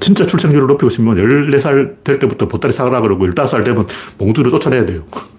[0.00, 5.04] 진짜 출생률을 높이고 싶으면 14살 될 때부터 보따리 사라 그러고 15살 되면 몽두를 쫓아내야 돼요.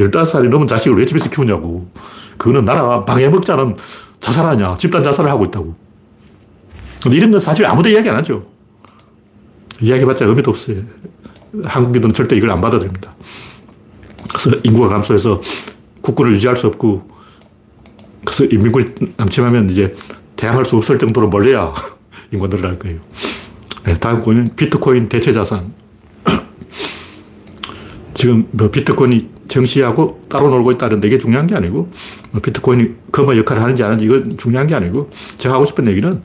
[0.00, 1.90] 15살이 넘은 자식을 왜 집에서 키우냐고.
[2.38, 3.76] 그거는 나라 방해먹자는
[4.20, 4.76] 자살하냐.
[4.76, 5.74] 집단 자살을 하고 있다고.
[7.02, 8.46] 근데 이런 건 사실 아무도 이야기 안 하죠.
[9.80, 10.82] 이야기해봤자 의미도 없어요.
[11.64, 13.14] 한국인들은 절대 이걸 안 받아들입니다.
[14.28, 15.40] 그래서 인구가 감소해서
[16.02, 17.08] 국군을 유지할 수 없고,
[18.24, 18.86] 그래서 인민군이
[19.16, 19.94] 남침하면 이제
[20.36, 21.74] 대항할 수 없을 정도로 멀려야
[22.30, 23.00] 인구가 늘어날 거예요.
[23.84, 25.72] 네, 다음 코인은 비트코인 대체 자산.
[28.14, 31.90] 지금 뭐 비트코인이 정시하고 따로 놀고 있다는데 이게 중요한 게 아니고,
[32.30, 36.22] 뭐 비트코인이 금의 역할을 하는지 안 하는지 이건 중요한 게 아니고, 제가 하고 싶은 얘기는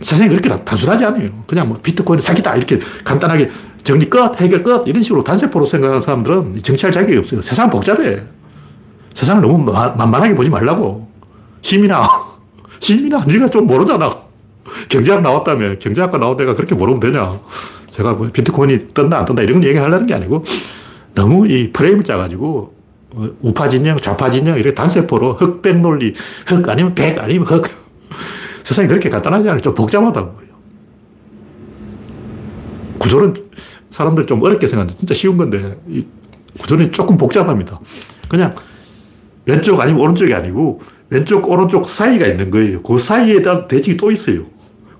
[0.00, 1.30] 세상이 그렇게 단순하지 않아요.
[1.46, 3.50] 그냥 뭐 비트코인 사기다 이렇게 간단하게
[3.82, 7.42] 정리 끝, 해결 끝 이런 식으로 단세포로 생각하는 사람들은 정치할 자격이 없어요.
[7.42, 8.22] 세상 복잡해.
[9.14, 11.08] 세상을 너무 만만하게 보지 말라고.
[11.62, 12.02] 시민아,
[12.80, 14.10] 시민아, 네가 좀 모르잖아.
[14.88, 15.78] 경제학 나왔다며.
[15.78, 17.38] 경제학과 나온 데가 그렇게 모르면 되냐.
[17.90, 20.44] 제가 뭐 비트코인이 뜬다 안 뜬다 이런 얘기 하려는 게 아니고
[21.14, 22.74] 너무 이 프레임을 짜가지고
[23.10, 26.12] 어, 우파 진영, 좌파 진영 이렇게 단세포로 흑백 논리,
[26.46, 27.64] 흑 아니면 백 아니면 흑
[28.64, 29.60] 세상이 그렇게 간단하지 않아요.
[29.60, 30.54] 좀 복잡하다고요.
[32.98, 33.34] 구조는
[33.90, 36.04] 사람들 좀 어렵게 생각하는데 진짜 쉬운 건데 이
[36.58, 37.78] 구조는 조금 복잡합니다.
[38.28, 38.54] 그냥
[39.46, 42.82] 왼쪽 아니면 오른쪽이 아니고 왼쪽, 오른쪽 사이가 있는 거예요.
[42.82, 44.46] 그 사이에 대한 대칭이 또 있어요.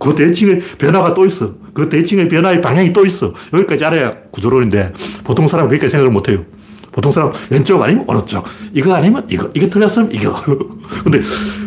[0.04, 1.54] 그 대칭의 변화가 또 있어.
[1.72, 3.32] 그 대칭의 변화의 방향이 또 있어.
[3.52, 4.92] 여기까지 알아야 구조론인데
[5.24, 6.44] 보통 사람은 그렇게 생각을 못 해요.
[6.92, 8.44] 보통 사람 왼쪽 아니면 오른쪽.
[8.72, 9.50] 이거 아니면 이거.
[9.54, 10.34] 이거 틀렸으면 이거.
[11.02, 11.20] 근데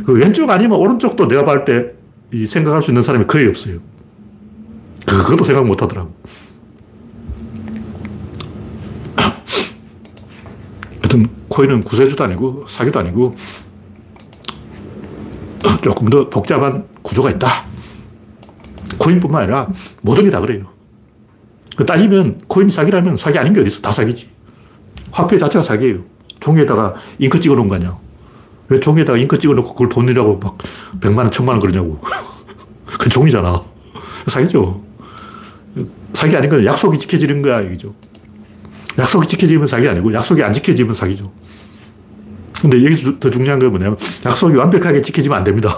[0.06, 1.98] 그 왼쪽 아니면 오른쪽도 내가 봤을 때
[2.32, 3.80] 이 생각할 수 있는 사람이 거의 없어요.
[5.06, 6.14] 그것도 생각 못 하더라고.
[11.02, 13.36] 하여튼 코인은 구세주도 아니고 사기도 아니고
[15.82, 17.48] 조금 더 복잡한 구조가 있다.
[18.98, 19.68] 코인뿐만 아니라
[20.02, 20.66] 모든 게 다 그래요.
[21.76, 23.82] 그 따지면 코인이 사기라면 사기 아닌 게 어디 있어?
[23.82, 24.30] 다 사기지.
[25.12, 26.00] 화폐 자체가 사기예요.
[26.40, 27.98] 종이에다가 잉크 찍어 놓은 거 아니야.
[28.70, 30.58] 왜 종이에다가 잉크 찍어 놓고 그걸 돈이라고 막
[31.00, 32.00] 백만 원, 천만 원 그러냐고.
[33.00, 33.64] 그 종이잖아.
[34.28, 34.82] 사기죠.
[36.14, 37.94] 사기 아닌 건 약속이 지켜지는 거야, 이죠.
[38.98, 41.32] 약속이 지켜지면 사기 아니고 약속이 안 지켜지면 사기죠.
[42.60, 45.70] 근데 여기서 더 중요한 건 뭐냐면 약속이 완벽하게 지켜지면 안 됩니다.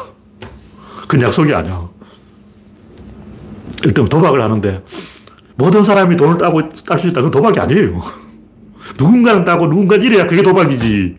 [1.07, 1.88] 그건 약속이 아니야.
[3.83, 4.83] 일단 도박을 하는데
[5.55, 7.21] 모든 사람이 돈을 따고 딸 수 있다.
[7.21, 8.01] 그건 도박이 아니에요.
[8.97, 11.17] 누군가는 따고 누군가는 이래야 그게 도박이지.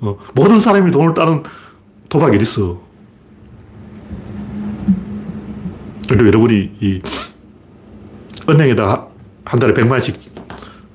[0.00, 1.42] 어, 모든 사람이 돈을 따는
[2.08, 2.80] 도박이 어딨어.
[6.08, 7.00] 그리고 여러분이 이
[8.48, 9.08] 은행에다가
[9.44, 10.30] 한 달에 100만원씩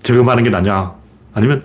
[0.04, 0.94] 저금하는 게 낫냐?
[1.34, 1.64] 아니면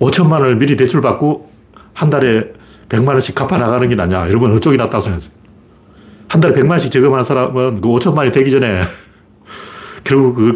[0.00, 1.50] 5천만 원을 미리 대출받고
[1.94, 2.52] 한 달에
[2.88, 4.28] 100만 원씩 갚아 나가는 게 낫냐?
[4.28, 5.43] 여러분 어쪽이 낫다고 생각하세요?
[6.28, 8.82] 한 달에 100만 원씩 저금하는 사람은 그 5천만 원이 되기 전에
[10.04, 10.52] 결국 그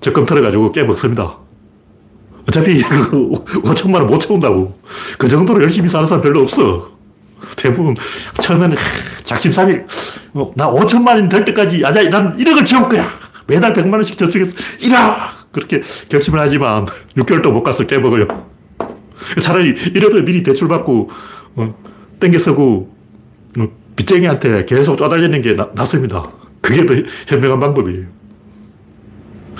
[0.00, 1.38] 적금 털어가지고 깨먹습니다.
[2.48, 3.10] 어차피 그
[3.62, 4.76] 5천만 원 못 채운다고.
[5.18, 6.90] 그 정도로 열심히 사는 사람 별로 없어.
[7.56, 7.94] 대부분
[8.40, 8.76] 처음에는
[9.24, 9.86] 작심삼일
[10.32, 13.06] 뭐, 나 5천만 원 될 때까지 아자 난 1억을 채울 거야.
[13.46, 15.16] 매달 100만 원씩 저축해서 1억
[15.52, 18.26] 그렇게 결심을 하지만 6개월 도 못 가서 깨먹어요.
[19.40, 21.10] 차라리 1억을 미리 대출받고
[21.56, 21.74] 어,
[22.18, 22.90] 땡겨 쓰고
[23.58, 26.30] 어, 빚쟁이한테 계속 쪼달리는 게 나, 낫습니다.
[26.60, 26.94] 그게 더
[27.26, 28.06] 현명한 방법이에요.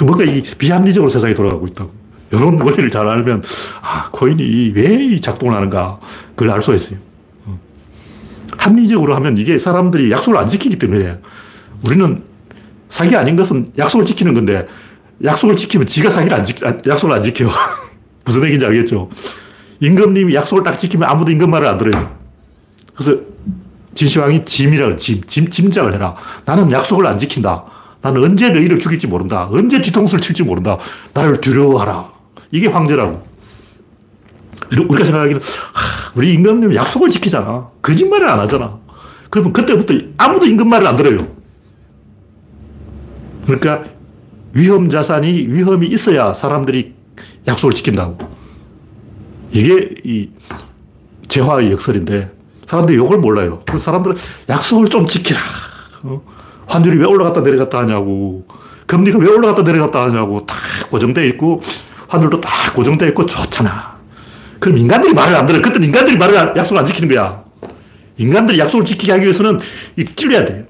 [0.01, 1.91] 뭔가 이 비합리적으로 세상이 돌아가고 있다고.
[2.31, 3.43] 이런 원리를 잘 알면,
[3.83, 5.99] 아, 코인이 왜 작동을 하는가,
[6.35, 6.99] 그걸 알 수가 있어요.
[7.45, 7.61] 어.
[8.57, 11.19] 합리적으로 하면 이게 사람들이 약속을 안 지키기 때문에
[11.83, 12.25] 우리는
[12.89, 14.67] 사기 아닌 것은 약속을 지키는 건데
[15.23, 17.49] 약속을 지키면 지가 사기를 안 지, 아, 약속을 안 지켜.
[18.25, 19.11] 무슨 얘기인지 알겠죠?
[19.81, 22.17] 임금님이 약속을 딱 지키면 아무도 임금 말을 안 들어요.
[22.95, 23.21] 그래서
[23.95, 26.17] 진시황이 짐이라 짐, 짐, 짐작을 해라.
[26.45, 27.65] 나는 약속을 안 지킨다.
[28.01, 29.49] 나는 언제 너희를 죽일지 모른다.
[29.51, 30.79] 언제 뒤통수를 칠지 모른다.
[31.15, 32.11] 나를 두려워하라.
[32.51, 33.23] 이게 황제라고.
[34.89, 37.69] 우리가 생각하기는, 하, 우리 임금님 약속을 지키잖아.
[37.83, 38.79] 거짓말을 안 하잖아.
[39.31, 41.27] 그러면 그때부터 아무도 임금 말을 안 들어요.
[43.45, 43.85] 그러니까
[44.55, 46.95] 위험 자산이 위험이 있어야 사람들이
[47.47, 48.19] 약속을 지킨다고.
[49.51, 50.31] 이게 이
[51.29, 52.31] 재화의 역설인데
[52.73, 53.61] 사람들이 욕을 몰라요.
[53.67, 54.17] 그래서 사람들은
[54.49, 55.39] 약속을 좀 지키라.
[56.05, 56.23] 어?
[56.69, 58.47] 환율이 왜 올라갔다 내려갔다 하냐고.
[58.87, 60.41] 금리가 왜 올라갔다 내려갔다 하냐고.
[60.47, 60.55] 다
[60.91, 61.61] 고정되어 있고,
[62.09, 63.99] 환율도 다 고정되어 있고 좋잖아.
[64.59, 65.61] 그럼 인간들이 말을 안 들어.
[65.61, 67.45] 그때 인간들이 말을 약속을 안 지키는 거야.
[68.17, 69.59] 인간들이 약속을 지키게 하기 위해서는
[69.97, 70.67] 이 찔려야 돼.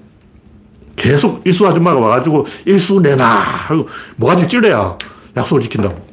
[0.96, 3.86] 계속 일수 아줌마가 와가지고 일수 내놔 하고
[4.16, 4.98] 뭐가지고 찔러야
[5.36, 6.04] 약속을 지킨다고.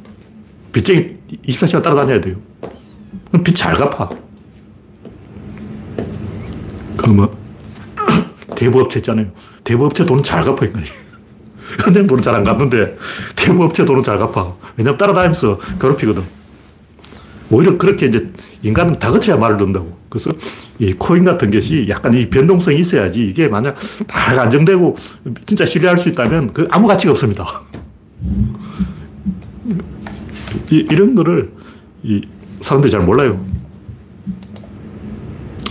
[0.71, 2.36] 빚쟁이 24시간 따라다녀야 돼요.
[3.32, 4.10] 그럼 빚 잘 갚아.
[6.99, 7.34] 그 뭐,
[8.60, 9.28] 대부업체 있잖아요.
[9.63, 10.86] 대부업체 돈은 잘 갚아, 인간이.
[11.88, 12.98] 은행 돈은 잘 안 갚는데,
[13.36, 14.54] 대부업체 돈은 잘 갚아.
[14.76, 16.24] 왜냐면 따라다니면서 괴롭히거든.
[17.52, 18.30] 오히려 그렇게 이제
[18.62, 19.98] 인간은 다그쳐야 말을 듣는다고.
[20.10, 20.32] 그래서
[20.78, 24.95] 이 코인 같은 것이 약간 이 변동성이 있어야지 이게 만약 다 안정되고
[25.45, 27.48] 진짜 신뢰할 수 있다면 그 아무 가치가 없습니다.
[30.69, 31.52] 이, 이런 거를
[32.04, 32.22] 이
[32.62, 33.43] 사람들이 잘 몰라요.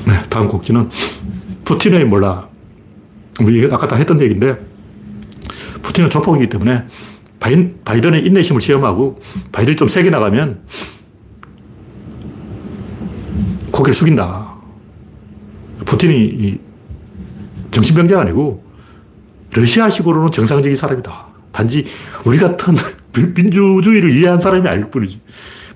[0.06, 0.88] 네, 다음 꼭지는
[1.64, 2.47] 푸틴의 몰라.
[3.40, 4.58] 우리 아까 다 했던 얘기인데,
[5.82, 6.84] 푸틴은 조폭이기 때문에
[7.40, 9.20] 바이, 바이든의 인내심을 시험하고
[9.52, 10.62] 바이든이 좀 세게 나가면
[13.70, 14.54] 고개를 숙인다.
[15.84, 16.58] 푸틴이
[17.70, 18.64] 정신병자가 아니고
[19.54, 21.26] 러시아식으로는 정상적인 사람이다.
[21.52, 21.84] 단지
[22.24, 22.74] 우리 같은
[23.34, 25.20] 민주주의를 이해한 사람이 아닐 뿐이지.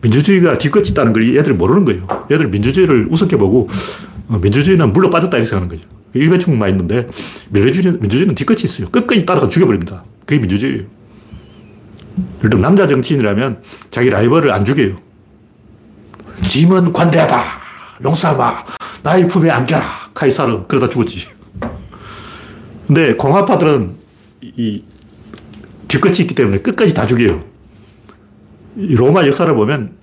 [0.03, 2.27] 민주주의가 뒤끝이 있다는 걸 얘들이 모르는 거예요.
[2.31, 3.69] 얘들 민주주의를 우습게 보고
[4.29, 6.02] 어, 민주주의는 물로 빠졌다 이렇게 생각하는 거죠.
[6.15, 7.07] 일배충만 있는데
[7.51, 8.89] 민주주의는, 민주주의는 뒤끝이 있어요.
[8.89, 10.05] 끝까지 따라가 죽여버립니다.
[10.27, 10.85] 그게 민주주의예요.
[12.39, 14.97] 예를 들면 남자 정치인이라면 자기 라이벌을 안 죽여요.
[16.43, 17.43] 짐은 관대하다.
[18.05, 18.65] 용사마.
[19.03, 19.85] 나의 품에 안겨라.
[20.13, 20.67] 카이사르.
[20.67, 21.29] 그러다 죽었지.
[22.87, 23.93] 근데 공화파들은
[24.43, 24.83] 이
[25.89, 27.45] 뒤끝이 있기 때문에 끝까지 다 죽여요.
[28.77, 29.97] 로마 역사를 보면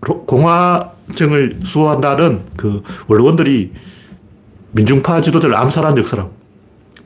[0.00, 3.72] 공화정을 수호한다는 그 원로원들이
[4.76, 6.32] 민중파 지도자를 암살한 역사라고.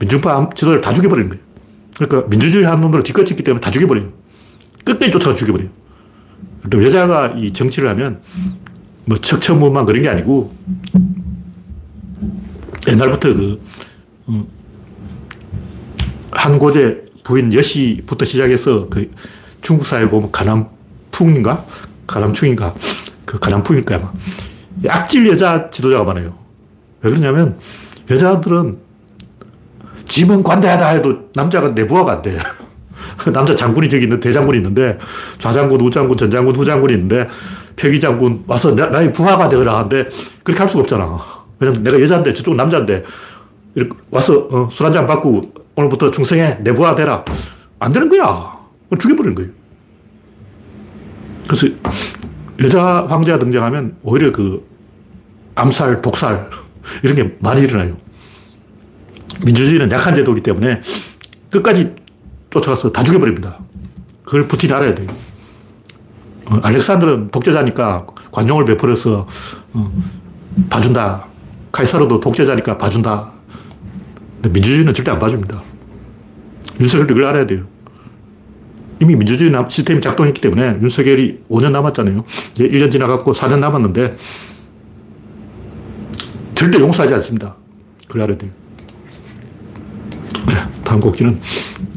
[0.00, 1.44] 민중파 지도자를 다 죽여버리는 거예요.
[1.96, 4.08] 그러니까 민주주의 하는 놈들을 뒤끝 있기 때문에 다 죽여버려요.
[4.84, 5.70] 끝까지 쫓아가 죽여버려요.
[6.70, 8.20] 또 여자가 이 정치를 하면
[9.04, 10.54] 뭐 척척무만 그런 게 아니고
[12.88, 13.62] 옛날부터 그
[14.26, 14.46] 어,
[16.32, 19.10] 한고제 부인 여시부터 시작해서 그
[19.62, 21.64] 중국 사회 보면 가남풍인가?
[22.06, 22.74] 가남충인가?
[23.24, 24.12] 그 가남풍일까 아마.
[24.88, 26.39] 악질 여자 지도자가 많아요.
[27.02, 27.58] 왜 그러냐면
[28.10, 28.78] 여자들은
[30.04, 32.36] 짐은 관대하다 해도 남자가 내부하가 안 돼.
[33.32, 34.98] 남자 장군이 저기 있는 대장군이 있는데
[35.38, 37.28] 좌장군, 우장군, 전장군, 후장군이 있는데
[37.76, 40.08] 표기장군 와서 나, 나의 부하가 되어라 하는데
[40.42, 41.18] 그렇게 할 수가 없잖아.
[41.58, 43.04] 왜냐면 내가 여자인데 저쪽은 남자인데
[43.74, 45.42] 이렇게 와서 어, 술 한잔 받고
[45.76, 47.24] 오늘부터 충성해 내 부하 되라.
[47.78, 48.58] 안 되는 거야.
[48.98, 49.50] 죽여버리는 거예요.
[51.46, 51.66] 그래서
[52.62, 54.66] 여자 황제가 등장하면 오히려 그
[55.54, 56.50] 암살, 독살
[57.02, 57.96] 이런 게 많이 일어나요.
[59.44, 60.80] 민주주의는 약한 제도이기 때문에
[61.50, 61.94] 끝까지
[62.50, 63.58] 쫓아가서 다 죽여버립니다.
[64.24, 65.08] 그걸 푸틴이 알아야 돼요.
[66.46, 69.26] 어, 알렉산더는 독재자니까 관용을 베풀어서
[69.72, 70.02] 어,
[70.68, 71.26] 봐준다.
[71.72, 73.32] 카이사르도 독재자니까 봐준다.
[74.34, 75.62] 근데 민주주의는 절대 안 봐줍니다.
[76.80, 77.64] 윤석열도 이걸 알아야 돼요.
[79.00, 82.24] 이미 민주주의 시스템이 작동했기 때문에 윤석열이 5년 남았잖아요.
[82.52, 84.16] 이제 1년 지나갔고 4년 남았는데
[86.60, 87.56] 절대 용서하지 않습니다.
[88.12, 88.50] 알아야 돼요.
[90.46, 91.40] 네, 다음 곡지는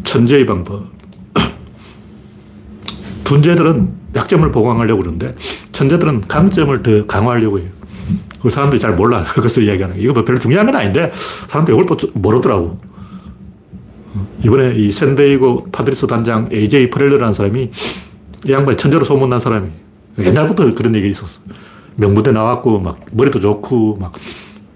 [0.06, 0.86] 천재의 방법.
[3.26, 5.32] 둔재들은 약점을 보강하려고 그러는데
[5.74, 7.68] 천재들은 강점을 더 강화하려고 해요.
[8.42, 9.26] 그 사람들이 잘 몰라.
[9.36, 10.02] 그래서 이야기하는 거예요.
[10.02, 11.12] 이거 뭐 별로 중요한 건 아닌데
[11.50, 12.80] 사람들이 이걸 또 모르더라고.
[14.46, 17.70] 이번에 이 샌디에이고 파드리스 단장 AJ 프렐러라는 사람이
[18.48, 19.70] 이 양반이 천재로 소문난 사람이
[20.20, 21.42] 옛날부터 그런 얘기 있었어.
[21.96, 24.14] 명문대 나왔고, 막, 머리도 좋고, 막,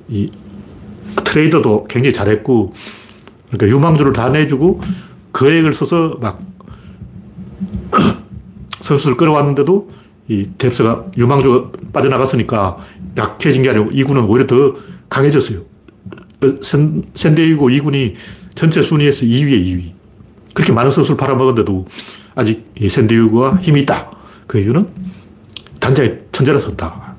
[0.10, 0.30] 이,
[1.24, 2.74] 트레이드도 굉장히 잘했고,
[3.50, 4.82] 그러니까 유망주를 다 내주고,
[5.34, 6.40] 거액을 써서 막,
[8.82, 9.90] 선수를 끌어왔는데도
[10.30, 12.78] 이 depth가 유망주가 빠져나갔으니까
[13.18, 14.76] 약해진 게 아니고 2군은 오히려 더
[15.10, 15.62] 강해졌어요.
[16.40, 18.16] 그 샌, 샌디에이고 2군이
[18.56, 19.92] 전체 순위에서 2위에 2위.
[20.54, 21.86] 그렇게 많은 선수를 팔아먹었는데도
[22.36, 24.12] 아직 샌디에이고가 힘이 있다.
[24.48, 24.88] 그 이유는
[25.80, 27.16] 단장이 천재라서 그렇다.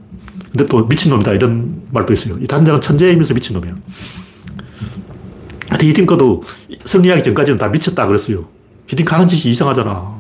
[0.59, 1.35] 근데 또 미친놈이다.
[1.35, 2.35] 이런 말도 있어요.
[2.41, 3.75] 이 단장은 천재이면서 미친놈이야.
[5.81, 6.43] 히딩크도
[6.85, 8.47] 승리하기 전까지는 다 미쳤다 그랬어요.
[8.89, 10.19] 히딩크 하는 짓이 이상하잖아.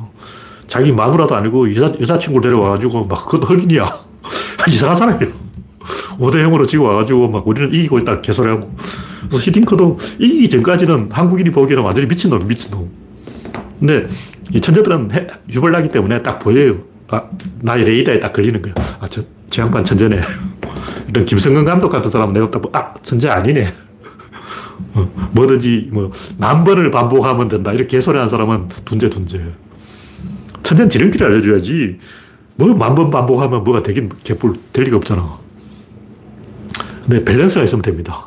[0.69, 3.85] 자기 마누라도 아니고 여자, 여자친구를 데려와가지고 막 그것도 흑인이야.
[4.71, 5.33] 이상한 사람이에요.
[6.19, 8.73] 5대 0으로 지고 와가지고 막 우리는 이기고 있다 개소리하고.
[9.29, 12.89] 그래서 히딩크도 이기기 전까지는 한국인이 보기에는 완전히 미친놈, 미친놈.
[13.81, 14.07] 근데
[14.55, 15.11] 이 천재들은
[15.51, 16.77] 유발나기 때문에 딱 보여요.
[17.09, 17.25] 아,
[17.61, 18.75] 나의 레이더에 딱 걸리는 거야.
[19.01, 20.21] 아, 저, 저 양반 천재네.
[21.09, 23.67] 이런 김성근 감독 같은 사람은 내가 딱, 아, 천재 아니네.
[24.95, 27.73] 어, 뭐든지 뭐, 만 번을 반복하면 된다.
[27.73, 29.41] 이렇게 개소리 하는 사람은 둔재, 둔재.
[30.63, 31.99] 천재는 지름길을 알려줘야지.
[32.57, 35.39] 뭐만번 반복하면 뭐가 되긴 개뿔 될 리가 없잖아.
[37.07, 38.27] 근데 밸런스가 있으면 됩니다.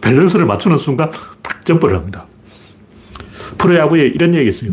[0.00, 1.10] 밸런스를 맞추는 순간
[1.42, 2.26] 딱 점프를 합니다.
[3.58, 4.70] 프로야구에 이런 얘기 있어요.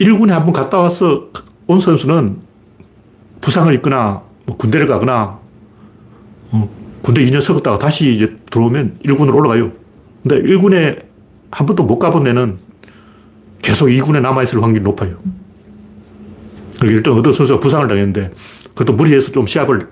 [0.00, 1.28] 1군에 한 번 갔다 와서
[1.66, 2.38] 온 선수는
[3.40, 5.38] 부상을 입거나 뭐 군대를 가거나
[6.50, 6.70] 어,
[7.02, 9.72] 군대 2년 썩었다가 다시 이제 들어오면 1군으로 올라가요.
[10.22, 11.04] 근데 1군에
[11.50, 12.58] 한 번도 못 가본 애는
[13.60, 15.16] 계속 2군에 남아있을 확률이 높아요.
[16.82, 18.32] 일단 어떤 선수가 부상을 당했는데
[18.74, 19.88] 그것도 무리해서 좀 시합을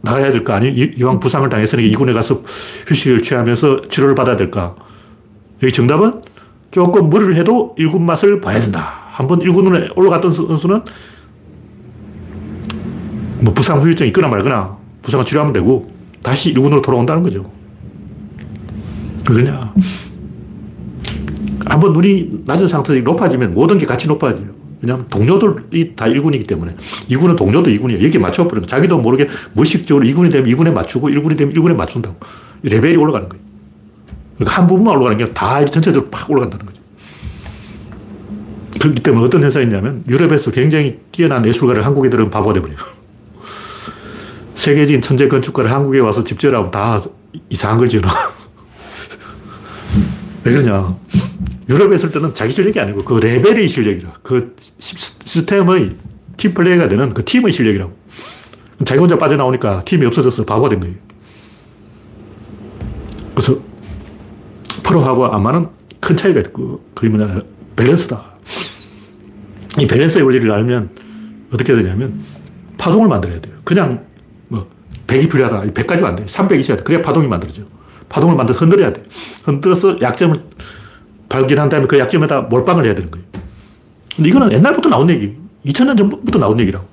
[0.00, 0.90] 나가야 될거 아니에요?
[0.96, 2.42] 이왕 부상을 당했으니 2군에 가서
[2.86, 4.74] 휴식을 취하면서 치료를 받아야 될까?
[5.62, 6.22] 여기 정답은
[6.70, 9.08] 조금 무리를 해도 1군 맛을 봐야 된다.
[9.10, 10.82] 한번 1군으로 올라갔던 선수는
[13.40, 15.90] 뭐 부상 후유증이 있거나 말거나 부상을 치료하면 되고
[16.22, 17.50] 다시 1군으로 돌아온다는 거죠.
[19.26, 19.72] 그러냐.
[21.66, 24.48] 한번 눈이 낮은 상태에서 높아지면 모든 게 같이 높아져요.
[24.80, 26.74] 왜냐하면 동료들이 다 1군이기 때문에
[27.10, 28.04] 2군은 동료도 2군이에요.
[28.04, 28.66] 여기에 맞춰버리는 거예요.
[28.66, 32.16] 자기도 모르게 무의식적으로 2군이 되면 2군에 맞추고 1군이 되면 1군에 맞춘다고.
[32.62, 33.44] 레벨이 올라가는 거예요.
[34.38, 36.78] 그러니까 한 부분만 올라가는 게 다 전체적으로 팍 올라간다는 거죠.
[38.80, 42.78] 그렇기 때문에 어떤 현상이 있냐면 유럽에서 굉장히 뛰어난 예술가를 한국에 들으면 바보가 돼버려요.
[44.58, 47.00] 세계적인 천재 건축가를 한국에 와서 집 지으라면 다
[47.48, 48.10] 이상한 걸 지어놔.
[50.44, 50.98] 왜 그러냐.
[51.68, 54.14] 유럽에 있을 때는 자기 실력이 아니고 그 레벨의 실력이라.
[54.22, 55.94] 그 시스템의
[56.36, 57.96] 팀플레이가 되는 그 팀의 실력이라고.
[58.84, 60.96] 자기 혼자 빠져나오니까 팀이 없어져서 바보가 된 거예요.
[63.30, 63.60] 그래서
[64.82, 65.68] 프로하고 아마는
[66.00, 67.40] 큰 차이가 있고, 그게 뭐냐,
[67.76, 68.24] 밸런스다.
[69.78, 70.90] 이 밸런스의 원리를 알면
[71.52, 72.24] 어떻게 되냐면
[72.76, 73.54] 파동을 만들어야 돼요.
[73.62, 74.07] 그냥 뭐
[75.08, 75.62] 100이 필요하다.
[75.72, 76.24] 100까지는 안 돼.
[76.24, 76.84] 300이 있어야 돼.
[76.84, 77.62] 그래야 파동이 만들어져.
[78.08, 79.02] 파동을 만들어 흔들어야 돼.
[79.44, 80.36] 흔들어서 약점을
[81.28, 83.26] 발견한 다음에 그 약점에다 몰빵을 해야 되는 거예요.
[84.14, 85.36] 근데 이거는 옛날부터 나온 얘기.
[85.66, 86.86] 2000년 전부터 나온 얘기라고.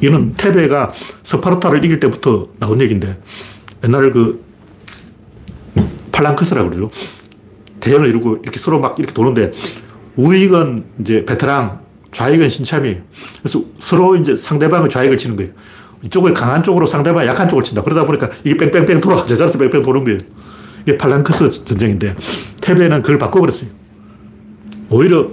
[0.00, 3.20] 이거는 테베가 스파르타를 이길 때부터 나온 얘기인데
[3.84, 4.44] 옛날 그
[6.12, 6.90] 팔랑크스라고 그러죠.
[7.80, 9.50] 대형을 이루고 이렇게 서로 막 이렇게 도는데
[10.16, 11.80] 우익은 이제 베테랑,
[12.14, 13.02] 좌익은 신참이에요.
[13.40, 15.52] 그래서 서로 이제 상대방의 좌익을 치는 거예요.
[16.04, 17.82] 이쪽을 강한 쪽으로 상대방 약한 쪽을 친다.
[17.82, 19.24] 그러다 보니까 이게 뺑뺑뺑 돌아.
[19.24, 20.18] 제자리에서 뺑뺑 도는 거예요.
[20.82, 22.14] 이게 팔랑크스 전쟁인데
[22.60, 23.70] 테베는 그걸 바꿔버렸어요.
[24.90, 25.30] 오히려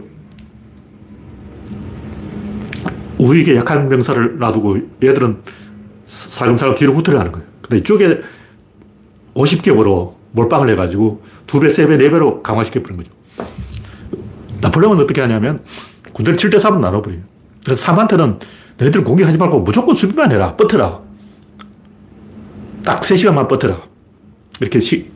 [3.20, 5.38] 우익에 약한 병사를 놔두고 얘들은
[6.08, 7.48] 살금살금 뒤로 후퇴를 하는 거예요.
[7.62, 8.22] 근데 이쪽에
[9.36, 13.12] 50겹으로 몰빵을 해가지고 두 배, 세 배, 네 배로 강화시켜버린 거죠.
[14.62, 15.62] 나폴레옹은 어떻게 하냐면
[16.14, 17.22] 군대를 7대 3으로 나눠버려요.
[17.64, 18.40] 그래서 3한테는
[18.78, 20.56] 너희들 공격하지 말고 무조건 수비만 해라.
[20.56, 21.00] 뻗어라.
[22.84, 23.82] 딱 3시간만 뻗어라.
[24.60, 25.12] 이렇게 시,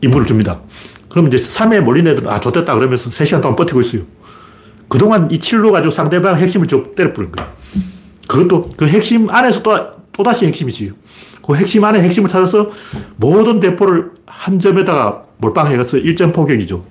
[0.00, 0.60] 임무를 줍니다.
[1.08, 4.02] 그럼 이제 3에 몰린 애들은 아, 좋됐다 그러면서 3시간 동안 버티고 있어요.
[4.88, 7.50] 그동안 이 칠로 가지고 상대방 핵심을 쭉 때려부는 거예요.
[8.28, 9.76] 그것도 그 핵심 안에서 또,
[10.12, 10.92] 또다시 핵심이지.
[11.44, 12.70] 그 핵심 안에 핵심을 찾아서
[13.16, 16.84] 모든 대포를 한 점에다가 몰빵해서 일점 포격이죠.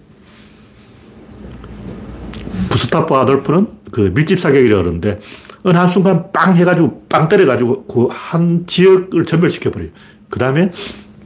[2.90, 5.20] 구스타프 아돌프는 그 밀집 사격이라고 그러는데
[5.64, 9.90] 어느 한순간 빵 해가지고 빵 때려가지고 그 한 지역을 전멸시켜버려요.
[10.30, 10.72] 그 다음에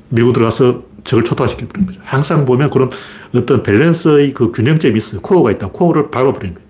[0.09, 2.01] 밀고 들어가서 적을 초토화시켜버리는 거죠.
[2.03, 2.89] 항상 보면 그런
[3.35, 5.21] 어떤 밸런스의 그 균형점이 있어요.
[5.21, 5.69] 코어가 있다.
[5.69, 6.67] 코어를 밟아버리는 거예요.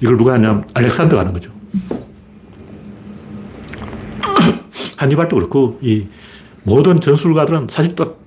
[0.00, 1.50] 이걸 누가 하냐면 알렉산더가 하는 거죠.
[4.96, 6.06] 한니발도 그렇고 이
[6.62, 8.18] 모든 전술가들은 사실 또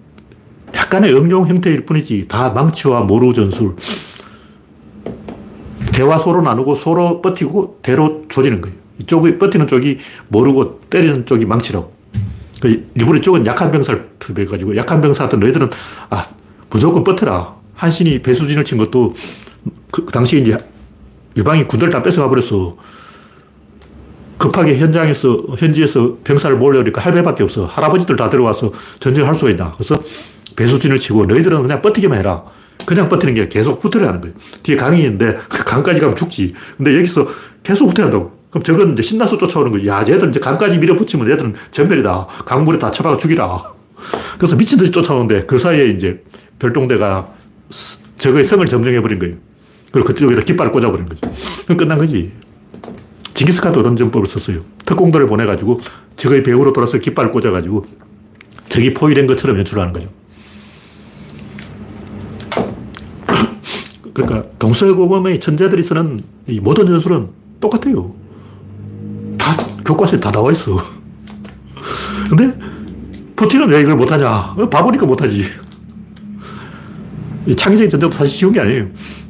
[0.76, 3.76] 약간의 응용 형태일 뿐이지 다 망치와 모루 전술
[5.94, 8.76] 대화 소로 나누고 소로 버티고 대로 조지는 거예요.
[9.00, 11.94] 이쪽이 버티는 쪽이 모르고 때리는 쪽이 망치라고.
[12.60, 15.70] 그 일부러 이쪽은 약한 병사를 투입해가지고 약한 병사한테 너희들은
[16.10, 16.26] 아
[16.70, 17.56] 무조건 버텨라.
[17.76, 19.14] 한신이 배수진을 친 것도
[19.92, 20.58] 그, 그 당시에 이제
[21.36, 22.76] 유방이 군대를 다 뺏어가 버렸어.
[24.38, 27.66] 급하게 현장에서, 현지에서 병사를 몰려오니까 할배밖에 없어.
[27.66, 29.72] 할아버지들 다 데려와서 전쟁을 할 수가 있나.
[29.72, 29.96] 그래서
[30.56, 32.44] 배수진을 치고 너희들은 그냥 버티기만 해라.
[32.86, 34.36] 그냥 버티는 게 계속 후퇴를 하는 거예요.
[34.64, 36.54] 뒤에 강이 있는데 강까지 가면 죽지.
[36.78, 37.28] 근데 여기서
[37.64, 38.32] 계속 후퇴한다고.
[38.50, 39.88] 그럼 저건 이제 신나서 쫓아오는 거예요.
[39.92, 42.28] 야, 쟤들 이제 강까지 밀어붙이면 얘들은 전멸이다.
[42.46, 43.64] 강물에 다 쳐박아 죽이라.
[44.38, 46.24] 그래서 미친 듯이 쫓아오는데 그 사이에 이제
[46.60, 47.30] 별동대가
[48.18, 49.36] 저거의 성을 점령해버린 거예요.
[49.92, 51.32] 그리고 그쪽에다 깃발을 꽂아버린 거죠.
[51.66, 52.32] 그럼 끝난 거지.
[53.34, 54.64] 징기스칸도 그런 전법을 썼어요.
[54.86, 55.80] 특공대를 보내가지고
[56.16, 57.86] 적의 배후로 돌아서 깃발을 꽂아가지고
[58.70, 60.10] 적이 포위된 것처럼 연출하는 거죠.
[64.14, 67.28] 그러니까 동서고금의 천재들이 쓰는 이 모든 전술은
[67.60, 68.14] 똑같아요.
[69.38, 70.78] 다 교과서에 다 나와 있어.
[72.30, 72.58] 근데
[73.36, 74.56] 푸틴은 왜 이걸 못하냐?
[74.70, 75.44] 바보니까 못하지.
[77.58, 78.88] 창의적인 전쟁도 사실 쉬운 게 아니에요.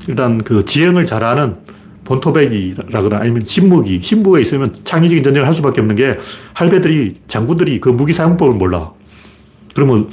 [0.07, 1.55] 일단 그 지형을 잘하는
[2.03, 6.17] 본토백이라거나 아니면 신무기, 신무가 있으면 창의적인 전쟁을 할 수밖에 없는 게
[6.53, 8.91] 할배들이, 장군들이 그 무기 사용법을 몰라.
[9.73, 10.09] 그러면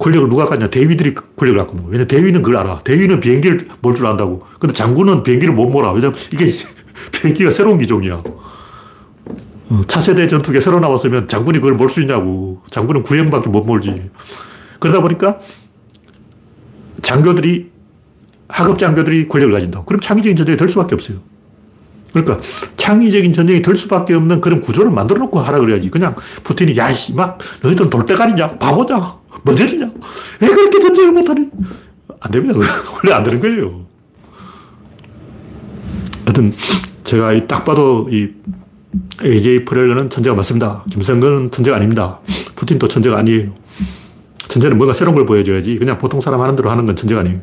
[0.00, 0.68] 권력을 누가 갖냐?
[0.70, 1.92] 대위들이 권력을 갖고 있는 거예요.
[1.92, 2.78] 왜냐면 대위는 그걸 알아.
[2.78, 4.42] 대위는 비행기를 몰 줄 안다고.
[4.58, 5.92] 근데 장군은 비행기를 못 몰아.
[5.92, 6.46] 왜냐면 이게
[7.12, 8.18] 비행기가 새로운 기종이야.
[9.68, 12.62] 어, 차세대 전투기가 새로 나왔으면 장군이 그걸 몰 수 있냐고.
[12.70, 14.10] 장군은 구형밖에 못 몰지.
[14.80, 15.38] 그러다 보니까
[17.02, 17.70] 장교들이
[18.48, 19.84] 하급 장교들이 권력을 가진다.
[19.84, 21.18] 그럼 창의적인 전쟁이 될 수밖에 없어요.
[22.12, 22.40] 그러니까
[22.76, 25.90] 창의적인 전쟁이 될 수밖에 없는 그런 구조를 만들어 놓고 하라 그래야지.
[25.90, 29.92] 그냥 푸틴이 야이씨 막 너희들 돌대가리냐 바보냐 머저리냐
[30.40, 31.48] 왜 그렇게 전쟁을 못하니
[32.20, 32.58] 안 됩니다.
[33.02, 33.86] 원래 안 되는 거예요.
[36.24, 36.54] 하여튼
[37.04, 38.28] 제가 딱 봐도 이
[39.22, 40.84] AJ 프렐러는 천재가 맞습니다.
[40.90, 42.20] 김성근은 천재가 아닙니다.
[42.56, 43.52] 푸틴도 천재가 아니에요.
[44.48, 45.76] 천재는 뭔가 새로운 걸 보여줘야지.
[45.78, 47.40] 그냥 보통 사람 하는 대로 하는 건 천재가 아니에요.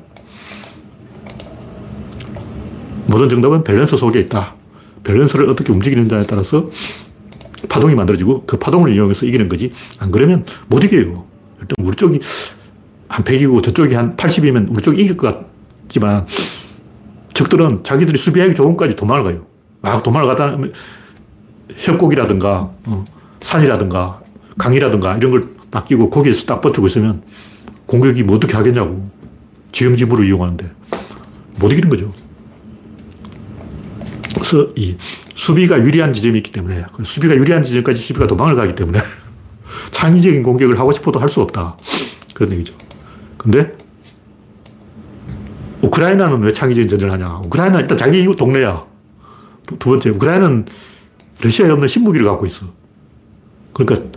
[3.07, 4.55] 모든 정답은 밸런스 속에 있다.
[5.03, 6.69] 밸런스를 어떻게 움직이는지에 따라서
[7.69, 9.71] 파동이 만들어지고 그 파동을 이용해서 이기는 거지.
[9.99, 11.26] 안 그러면 못 이겨요.
[11.59, 12.19] 일단 우리 쪽이
[13.07, 15.47] 한 100이고 저쪽이 한 80이면 우리 쪽이 이길 것
[15.87, 16.25] 같지만
[17.33, 19.45] 적들은 자기들이 수비하기 좋은까지 도망을 가요.
[19.81, 20.57] 막 도망을 가다
[21.77, 23.05] 협곡이라든가 어,
[23.41, 24.21] 산이라든가
[24.57, 27.21] 강이라든가 이런 걸 맡기고 거기에서 딱 버티고 있으면
[27.85, 29.09] 공격이 뭐 어떻게 하겠냐고.
[29.71, 30.71] 지형지물을 이용하는데
[31.59, 32.13] 못 이기는 거죠.
[34.33, 34.95] 그래서 이
[35.35, 38.99] 수비가 유리한 지점이 있기 때문에 그 수비가 유리한 지점까지 수비가 도망을 가기 때문에
[39.91, 41.77] 창의적인 공격을 하고 싶어도 할 수 없다.
[42.33, 42.73] 그런 얘기죠.
[43.37, 43.75] 근데
[45.81, 47.41] 우크라이나는 왜 창의적인 전쟁을 하냐?
[47.45, 48.85] 우크라이나는 일단 자기 동네야.
[49.79, 50.65] 두 번째, 우크라이나는
[51.41, 52.65] 러시아에 없는 신무기를 갖고 있어.
[53.73, 54.07] 그러니까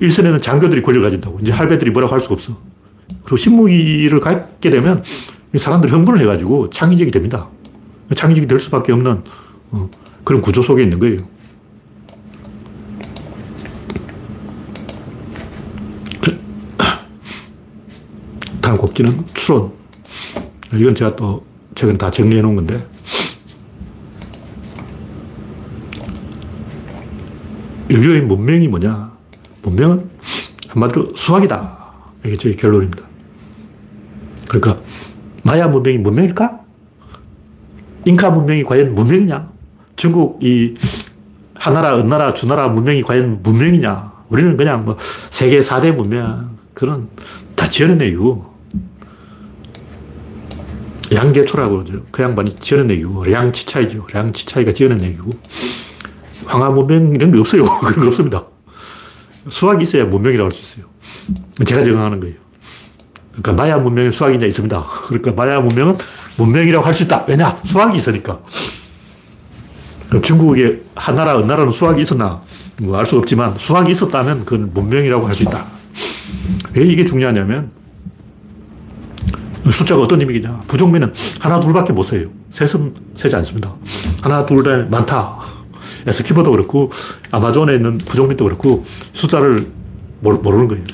[0.00, 1.38] 일선에는 장교들이 권력을 가진다고.
[1.40, 2.58] 이제 할배들이 뭐라고 할 수가 없어.
[3.24, 5.02] 그리고 신무기를 갖게 되면
[5.56, 7.48] 사람들이 흥분을 해가지고 창의적이 됩니다.
[8.14, 9.22] 창의적이 될 수밖에 없는
[9.70, 9.90] 어,
[10.24, 11.18] 그런 구조 속에 있는 거예요.
[19.02, 19.72] 곡지는 추론.
[20.72, 21.44] 이건 제가 또
[21.74, 22.86] 최근 다 정리해 놓은 건데.
[27.90, 29.12] 인류의 문명이 뭐냐?
[29.62, 30.08] 문명은
[30.68, 31.92] 한마디로 수학이다.
[32.24, 33.02] 이게 제 결론입니다.
[34.48, 34.80] 그러니까,
[35.42, 36.60] 마야 문명이 문명일까?
[38.06, 39.50] 잉카 문명이 과연 문명이냐?
[39.96, 40.74] 중국 이
[41.54, 44.12] 하나라, 은나라, 주나라 문명이 과연 문명이냐?
[44.30, 44.96] 우리는 그냥 뭐
[45.30, 47.08] 세계 4대 문명, 그런
[47.54, 48.51] 다 지어내요.
[51.14, 52.04] 양계초라고 그러죠.
[52.10, 53.22] 그 양반이 지어내요.
[53.24, 54.06] 량치차이죠.
[54.12, 55.22] 량치차이가 지어내요.
[56.46, 57.64] 황하 문명 이런 게 없어요.
[57.80, 58.44] 그런 거 없습니다.
[59.48, 60.90] 수학이 있어야 문명이라고 할 수 있어요.
[61.64, 62.36] 제가 적응하는 거예요.
[63.32, 64.84] 그러니까 마야 문명에 수학이 있냐 있습니다.
[65.08, 65.96] 그러니까 마야 문명은
[66.36, 67.24] 문명이라고 할 수 있다.
[67.28, 67.58] 왜냐?
[67.64, 68.40] 수학이 있으니까.
[70.08, 72.40] 그럼 중국에 하나라, 은 나라는 수학이 있었나?
[72.80, 75.66] 뭐 알 수 없지만 수학이 있었다면 그건 문명이라고 할 수 있다.
[76.74, 77.70] 왜 이게 중요하냐면
[79.70, 80.62] 숫자가 어떤 의미냐.
[80.66, 82.28] 부정미는 하나, 둘밖에 못 세요.
[82.50, 83.74] 셋은 세지 않습니다.
[84.20, 85.38] 하나, 둘, 많다.
[86.06, 86.90] 에스키버도 그렇고,
[87.30, 89.68] 아마존에 있는 부정민도 그렇고, 숫자를
[90.20, 90.84] 모르는 거예요.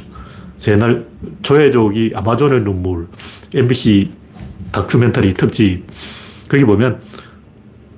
[0.68, 1.06] 옛날
[1.42, 3.06] 조회족이 아마존의 눈물,
[3.54, 4.10] MBC
[4.72, 5.84] 다큐멘터리 특집,
[6.48, 7.00] 거기 보면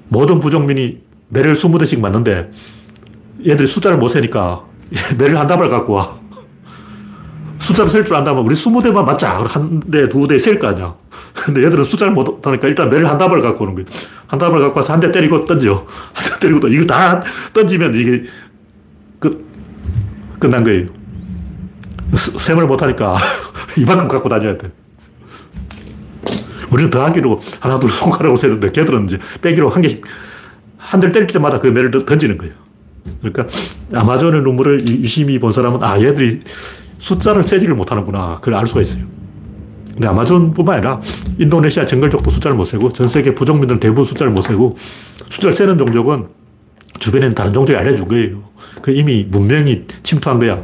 [0.09, 2.51] 모든 부정민이 매를 20대씩 맞는데
[3.47, 4.65] 얘들이 숫자를 못 세니까
[5.19, 6.20] 매를 한 답을 갖고 와.
[7.71, 9.39] 숫자를 셀 줄 안다면 우리 20대만 맞자.
[9.47, 10.95] 한 대, 두 대 셀 거 아니야.
[11.35, 13.85] 근데 얘들은 숫자를 못 하니까 일단 매를 한 답을 갖고 오는 거야.
[14.27, 15.87] 한 답을 갖고 와서 한 대 때리고 던져.
[16.13, 18.25] 한 대 때리고 또 이거 다 던지면 이게
[19.21, 19.45] 끝,
[20.41, 20.87] 끝난 거예요.
[22.15, 23.15] 셈을 못 하니까
[23.79, 24.71] 이만큼 갖고 다녀야 돼.
[26.73, 30.05] 우리는 더하기로 하나, 둘 손가락으로 세는데 걔들은 이제 빼기로 한 개씩
[30.77, 32.53] 한 대를 때릴 때마다 그 매를 던지는 거예요.
[33.23, 33.47] 그러니까
[33.93, 36.43] 아마존의 눈물을 유심히 본 사람은 아, 얘들이
[37.01, 38.37] 숫자를 세지를 못하는구나.
[38.37, 39.05] 그걸 알 수가 있어요.
[39.93, 41.01] 근데 아마존뿐만 아니라
[41.39, 44.77] 인도네시아 정글족도 숫자를 못 세고 전 세계 부족민들은 대부분 숫자를 못 세고
[45.29, 46.29] 숫자를 세는 종족은
[46.99, 48.43] 주변에는 다른 종족이 알려준 거예요.
[48.83, 50.63] 그 이미 문명이 침투한 거야.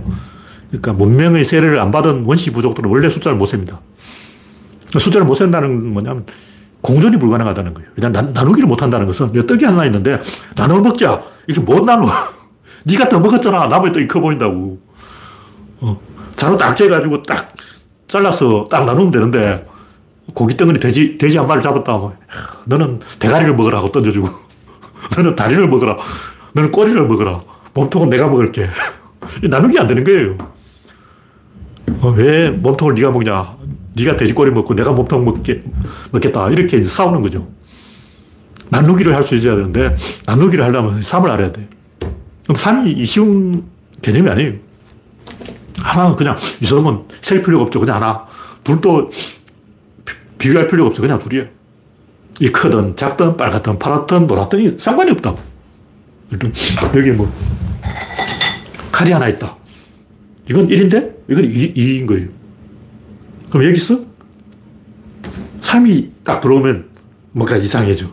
[0.68, 3.80] 그러니까 문명의 세례를 안 받은 원시 부족들은 원래 숫자를 못 셉니다.
[4.98, 6.24] 숫자를 못 센다는 뭐냐면
[6.82, 7.90] 공존이 불가능하다는 거예요.
[7.94, 10.20] 그냥 나누기를 못 한다는 것은 떡이 하나 있는데
[10.54, 11.22] 나눠 먹자.
[11.48, 12.06] 이게 못 나눠.
[12.84, 13.66] 네가 더 먹었잖아.
[13.68, 14.78] 나머지 떡이 커 보인다고.
[15.80, 16.15] 어.
[16.36, 17.54] 자로 딱 재가지고 딱
[18.08, 19.66] 잘라서 딱 나누면 되는데
[20.34, 21.92] 고기 덩어리 돼지, 돼지 한 마리 잡았다.
[21.96, 22.14] 뭐.
[22.66, 24.28] 너는 대가리를 먹으라 고 던져주고
[25.16, 25.96] 너는 다리를 먹어라.
[26.52, 27.42] 너는 꼬리를 먹어라.
[27.74, 28.68] 몸통은 내가 먹을게.
[29.48, 30.36] 나누기 안 되는 거예요.
[32.00, 33.56] 어, 왜 몸통을 네가 먹냐?
[33.94, 35.62] 네가 돼지꼬리 먹고 내가 몸통 먹게,
[36.10, 36.50] 먹겠다.
[36.50, 37.48] 이렇게 싸우는 거죠.
[38.68, 41.68] 나누기를 할 수 있어야 되는데 나누기를 하려면 3을 알아야 돼.
[42.44, 43.64] 그럼 3이 쉬운
[44.02, 44.52] 개념이 아니에요.
[45.86, 47.80] 하나는 그냥 이 사람은 셀 필요가 없죠.
[47.80, 48.26] 그냥 하나.
[48.64, 49.10] 둘도
[50.38, 51.00] 비교할 필요가 없어.
[51.00, 51.46] 그냥 둘이에요.
[52.40, 55.38] 이 크든 작든 빨갛든 파랗든 노랗든 상관이 없다고.
[56.94, 57.32] 여기 뭐
[58.90, 59.56] 칼이 하나 있다.
[60.50, 62.28] 이건 1인데 이건 2, 2인 거예요.
[63.50, 64.00] 그럼 여기서
[65.60, 66.88] 3이 딱 들어오면
[67.32, 68.06] 뭔가 이상해져.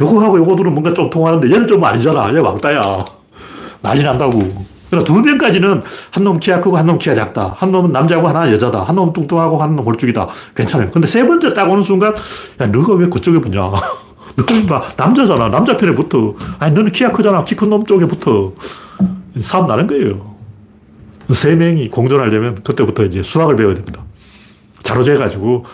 [0.00, 2.32] 요거하고 요거들은 뭔가 좀 통하는데 얘는 좀 아니잖아.
[2.34, 2.80] 얘 왕따야.
[3.82, 4.40] 난리 난다고.
[4.90, 5.82] 그러나 두 명까지는
[6.12, 7.54] 한 놈 키가 크고 한 놈 키가 작다.
[7.56, 8.82] 한 놈은 남자고 하나 여자다.
[8.82, 10.28] 한 놈은 뚱뚱하고 한 놈은 홀쭉이다.
[10.54, 10.90] 괜찮아요.
[10.90, 12.14] 근데 세 번째 딱 오는 순간,
[12.60, 13.60] 야, 너가 왜 그쪽에 붙냐?
[14.36, 14.66] 너는
[14.96, 15.48] 남자잖아.
[15.48, 16.34] 남자 편에 붙어.
[16.58, 17.44] 아니, 너는 키가 크잖아.
[17.44, 18.52] 키 큰 놈 쪽에 붙어.
[19.40, 20.36] 싸움 나는 거예요.
[21.32, 24.02] 세 명이 공존하려면 그때부터 이제 수학을 배워야 됩니다.
[24.82, 25.64] 자로 재가지고,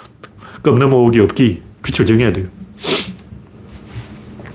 [0.62, 2.46] 껌 넘어오기 없기, 빛을 정해야 돼요.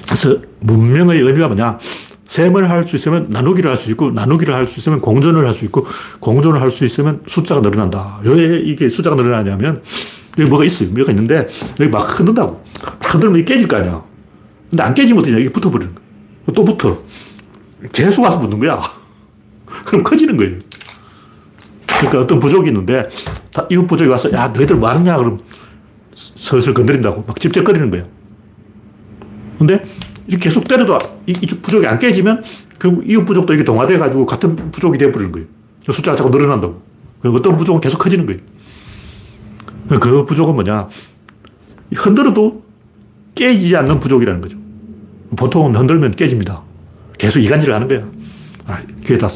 [0.06, 1.78] 그래서 문명의 의미가 뭐냐?
[2.28, 5.66] 셈을 할 수 있으면 나누기를 할 수 있고, 나누기를 할 수 있으면 공존을 할 수
[5.66, 5.86] 있고,
[6.20, 8.20] 공존을 할 수 있으면 숫자가 늘어난다.
[8.24, 9.82] 왜 이게 숫자가 늘어나냐면,
[10.38, 10.90] 여기 뭐가 있어요.
[10.90, 11.48] 뭐가 있는데,
[11.80, 12.64] 여기 막 흔든다고.
[13.02, 14.04] 흔들면 이게 깨질 거 아니야.
[14.70, 15.38] 근데 안 깨지면 어떠냐.
[15.40, 16.06] 이게 붙어버리는 거야.
[16.54, 17.02] 또 붙어.
[17.94, 18.80] 계속 와서 붙는 거야.
[19.86, 20.58] 그럼 커지는 거예요.
[21.88, 23.08] 그러니까 어떤 부족이 있는데,
[23.72, 25.16] 이웃 부족이 와서, 야, 너희들 뭐 하느냐?
[25.18, 25.40] 그럼
[26.14, 27.24] 슬슬 건드린다고.
[27.26, 28.04] 막 찝쩍거리는 거야.
[29.58, 29.84] 근데
[30.28, 32.44] 이렇게 계속 때려도 이, 이 부족이 안 깨지면
[32.80, 35.48] 결국 이웃 부족도 이게 동화돼 가지고 같은 부족이 되어버리는 거예요.
[35.90, 36.82] 숫자가 자꾸 늘어난다고.
[37.22, 38.40] 그리고 어떤 부족은 계속 커지는 거예요.
[40.00, 40.88] 그 부족은 뭐냐.
[41.96, 42.64] 흔들어도
[43.36, 44.58] 깨지지 않는 부족이라는 거죠.
[45.36, 46.62] 보통은 흔들면 깨집니다.
[47.18, 48.06] 계속 이간질을 하는 거야.
[48.68, 49.28] 아, 귀에다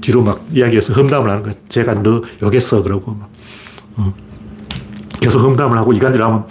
[0.00, 1.52] 뒤로 막 이야기해서 험담을 하는 거야.
[1.68, 2.82] 제가 너 욕했어.
[2.82, 3.30] 그러고 막.
[3.96, 4.14] 어.
[5.20, 6.46] 계속 험담을 하고 이간질을 하면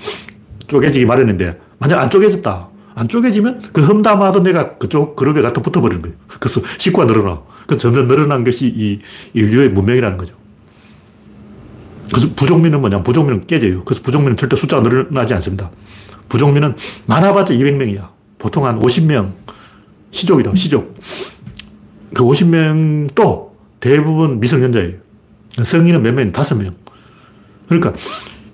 [0.68, 2.70] 쪼개지기 마련인데 만약 안 쪼개졌다.
[2.98, 6.18] 안 쪼개지면 그 험담하던 내가 그쪽 그룹에 갖다 붙어 버리는 거예요.
[6.40, 7.44] 그래서 식구가 늘어나.
[7.68, 9.00] 그래서 점점 늘어난 것이 이
[9.34, 10.36] 인류의 문명이라는 거죠.
[12.12, 13.04] 그래서 부족민은 뭐냐?
[13.04, 13.84] 부족민은 깨져요.
[13.84, 15.70] 그래서 부족민은 절대 숫자가 늘어나지 않습니다.
[16.28, 16.74] 부족민은
[17.06, 18.10] 많아봤자 200명이야.
[18.40, 19.34] 보통 한 50명.
[20.10, 20.98] 시족이다, 시족.
[22.16, 24.94] 그 50명도 대부분 미성년자예요.
[25.64, 26.32] 성인은 몇 명?
[26.32, 26.74] 다섯 명.
[27.68, 27.94] 그러니까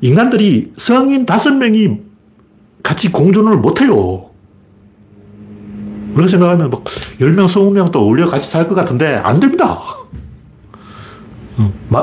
[0.01, 1.99] 인간들이 성인 다섯 명이
[2.81, 4.32] 같이 공존을 못해요.
[6.13, 6.83] 우리가 생각하면 막
[7.19, 9.79] 10명, 20명 또 어울려 같이 살 것 같은데 안 됩니다.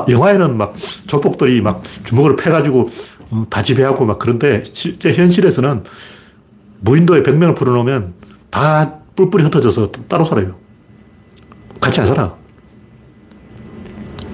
[0.09, 0.73] 영화에는 막
[1.07, 2.89] 조폭들이 막 주먹을 패가지고
[3.31, 5.83] 어, 다 지배하고 막 그런데 실제 현실에서는
[6.81, 8.13] 무인도에 100명을 풀어놓으면
[8.49, 10.55] 다 뿔뿔이 흩어져서 따로 살아요.
[11.79, 12.33] 같이 안 살아.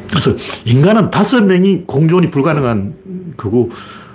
[0.09, 0.31] 그래서
[0.65, 3.69] 인간은 다섯 명이 공존이 불가능한 거고,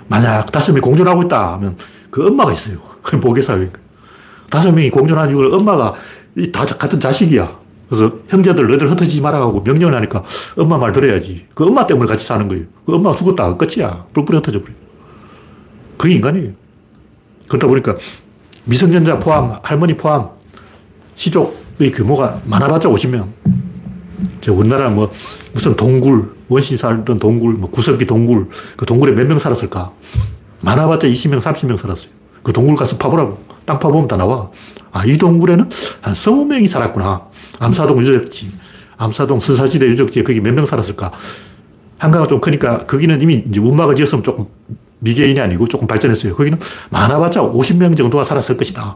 [0.07, 1.77] 만약 다섯 명이 공존하고 있다 하면
[2.09, 2.77] 그 엄마가 있어요.
[3.21, 3.69] 모계사회.
[4.49, 5.93] 다섯 명이 공존하는 이유를 엄마가
[6.51, 7.59] 다 같은 자식이야.
[7.89, 10.23] 그래서 형제들 너희들 흩어지지 말아가고 명령을 하니까
[10.57, 11.45] 엄마 말 들어야지.
[11.53, 12.65] 그 엄마 때문에 같이 사는 거예요.
[12.85, 13.55] 그 엄마가 죽었다.
[13.55, 14.05] 끝이야.
[14.13, 14.73] 뿔뿔이 흩어져 버려.
[15.97, 16.51] 그게 인간이에요.
[17.47, 17.95] 그러다 보니까
[18.65, 20.29] 미성년자 포함, 할머니 포함,
[21.15, 23.27] 시족의 규모가 많아봤자 50명.
[24.49, 25.11] 우리나라 뭐
[25.53, 29.91] 무슨 동굴, 원시 살던 동굴, 뭐 구석기 동굴, 그 동굴에 몇 명 살았을까?
[30.61, 32.09] 많아봤자 20명, 30명 살았어요.
[32.41, 33.37] 그 동굴 가서 파보라고.
[33.65, 34.49] 땅 파보면 다 나와.
[34.91, 35.69] 아, 이 동굴에는
[36.01, 37.27] 한 20명이 살았구나.
[37.59, 38.51] 암사동 유적지,
[38.97, 41.11] 암사동 선사시대 유적지에 거기 몇 명 살았을까?
[41.97, 44.45] 한강가 좀 크니까 거기는 이미 이제 운막을 지었으면 조금
[44.99, 46.35] 미개인이 아니고 조금 발전했어요.
[46.35, 46.59] 거기는
[46.89, 48.95] 많아봤자 50명 정도가 살았을 것이다.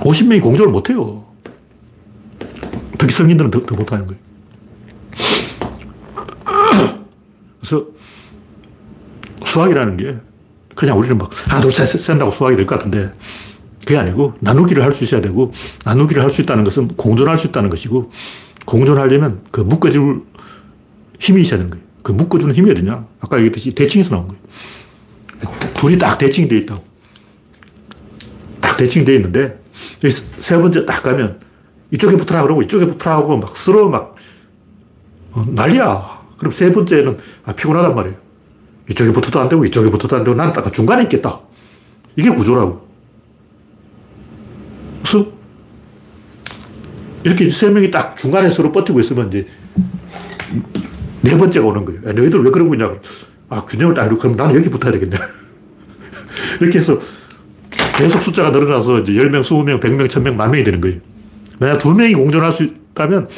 [0.00, 1.24] 50명이 공존을 못해요.
[2.98, 4.20] 특히 성인들은 더, 더 못하는 거예요.
[7.60, 7.86] 그래서
[9.44, 10.16] 수학이라는 게
[10.74, 13.12] 그냥 우리는 막 하나, 둘, 셋, 센다고 수학이 될 것 같은데
[13.80, 15.52] 그게 아니고 나누기를 할 수 있어야 되고
[15.84, 18.10] 나누기를 할 수 있다는 것은 공존할 수 있다는 것이고
[18.64, 20.22] 공존하려면 그 묶어줄
[21.20, 21.84] 힘이 있어야 되는 거예요.
[22.02, 23.06] 그 묶어주는 힘이 어디냐?
[23.20, 24.42] 아까 얘기했듯이 대칭에서 나온 거예요.
[25.76, 26.84] 둘이 딱 대칭이 되어 있다고.
[28.60, 29.60] 딱 대칭이 되어 있는데
[30.40, 31.40] 세 번째 딱 가면
[31.90, 34.14] 이쪽에 붙으라 그러고 이쪽에 붙으라 하고 막 서로 막
[35.32, 36.22] 어, 난리야.
[36.38, 38.16] 그럼 세 번째는 아, 피곤하단 말이에요.
[38.90, 41.40] 이쪽에 붙어도 안 되고 이쪽에 붙어도 안 되고 난 딱 중간에 있겠다.
[42.16, 42.86] 이게 구조라고.
[45.02, 45.26] 그래서
[47.24, 49.46] 이렇게 세 명이 딱 중간에 서로 버티고 있으면 이제
[51.22, 52.00] 네 번째가 오는 거예요.
[52.06, 52.92] 야, 너희들 왜 그러고 있냐.
[53.48, 55.16] 아, 균형을 딱 이렇게 그럼 나는 여기 붙어야 되겠네.
[56.60, 56.98] 이렇게 해서
[57.96, 60.98] 계속 숫자가 늘어나서 이제 10명, 20명, 100명, 1000명, 만 명이 되는 거예요.
[61.58, 63.28] 만약 두 명이 공존할 수 있다면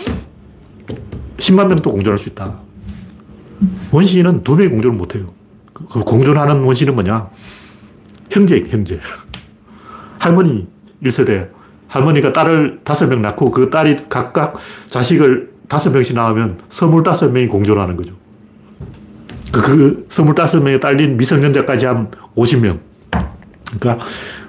[1.39, 2.59] 10만 명도 공존할 수 있다.
[3.91, 5.33] 원시인은 두 명이 공존을 못 해요.
[5.91, 7.29] 그 공존하는 원시는 뭐냐?
[8.31, 9.01] 형제, 형제.
[10.19, 10.69] 할머니
[11.03, 11.49] 1세대.
[11.89, 14.55] 할머니가 딸을 다섯 명 낳고 그 딸이 각각
[14.89, 18.15] 자식을 다섯 명씩 낳으면 스물다섯 명이 공존하는 거죠.
[19.53, 22.81] 그, 그 스물다섯 명이 딸린 미성년자까지 하면 50명.
[23.79, 24.05] 그러니까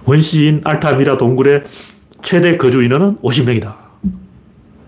[0.05, 1.63] 원시인 알타미라 동굴의
[2.21, 3.73] 최대 거주 인원은 50명이다.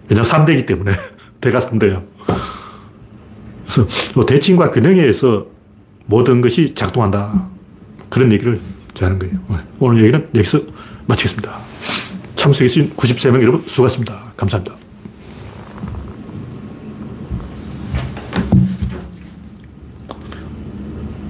[0.09, 0.93] 왜냐면 3대이기 때문에.
[1.39, 2.03] 대가 3대야.
[3.63, 5.45] 그래서 뭐 대칭과 균형에 의해서
[6.10, 7.47] 모든 것이 작동한다.
[8.10, 8.60] 그런 얘기를
[8.99, 9.36] 하는 거예요.
[9.80, 10.60] 오늘 얘기는 여기서
[11.05, 11.55] 마치겠습니다.
[12.36, 14.34] 참석해주신 93명 여러분 수고하셨습니다.
[14.36, 14.78] 감사합니다.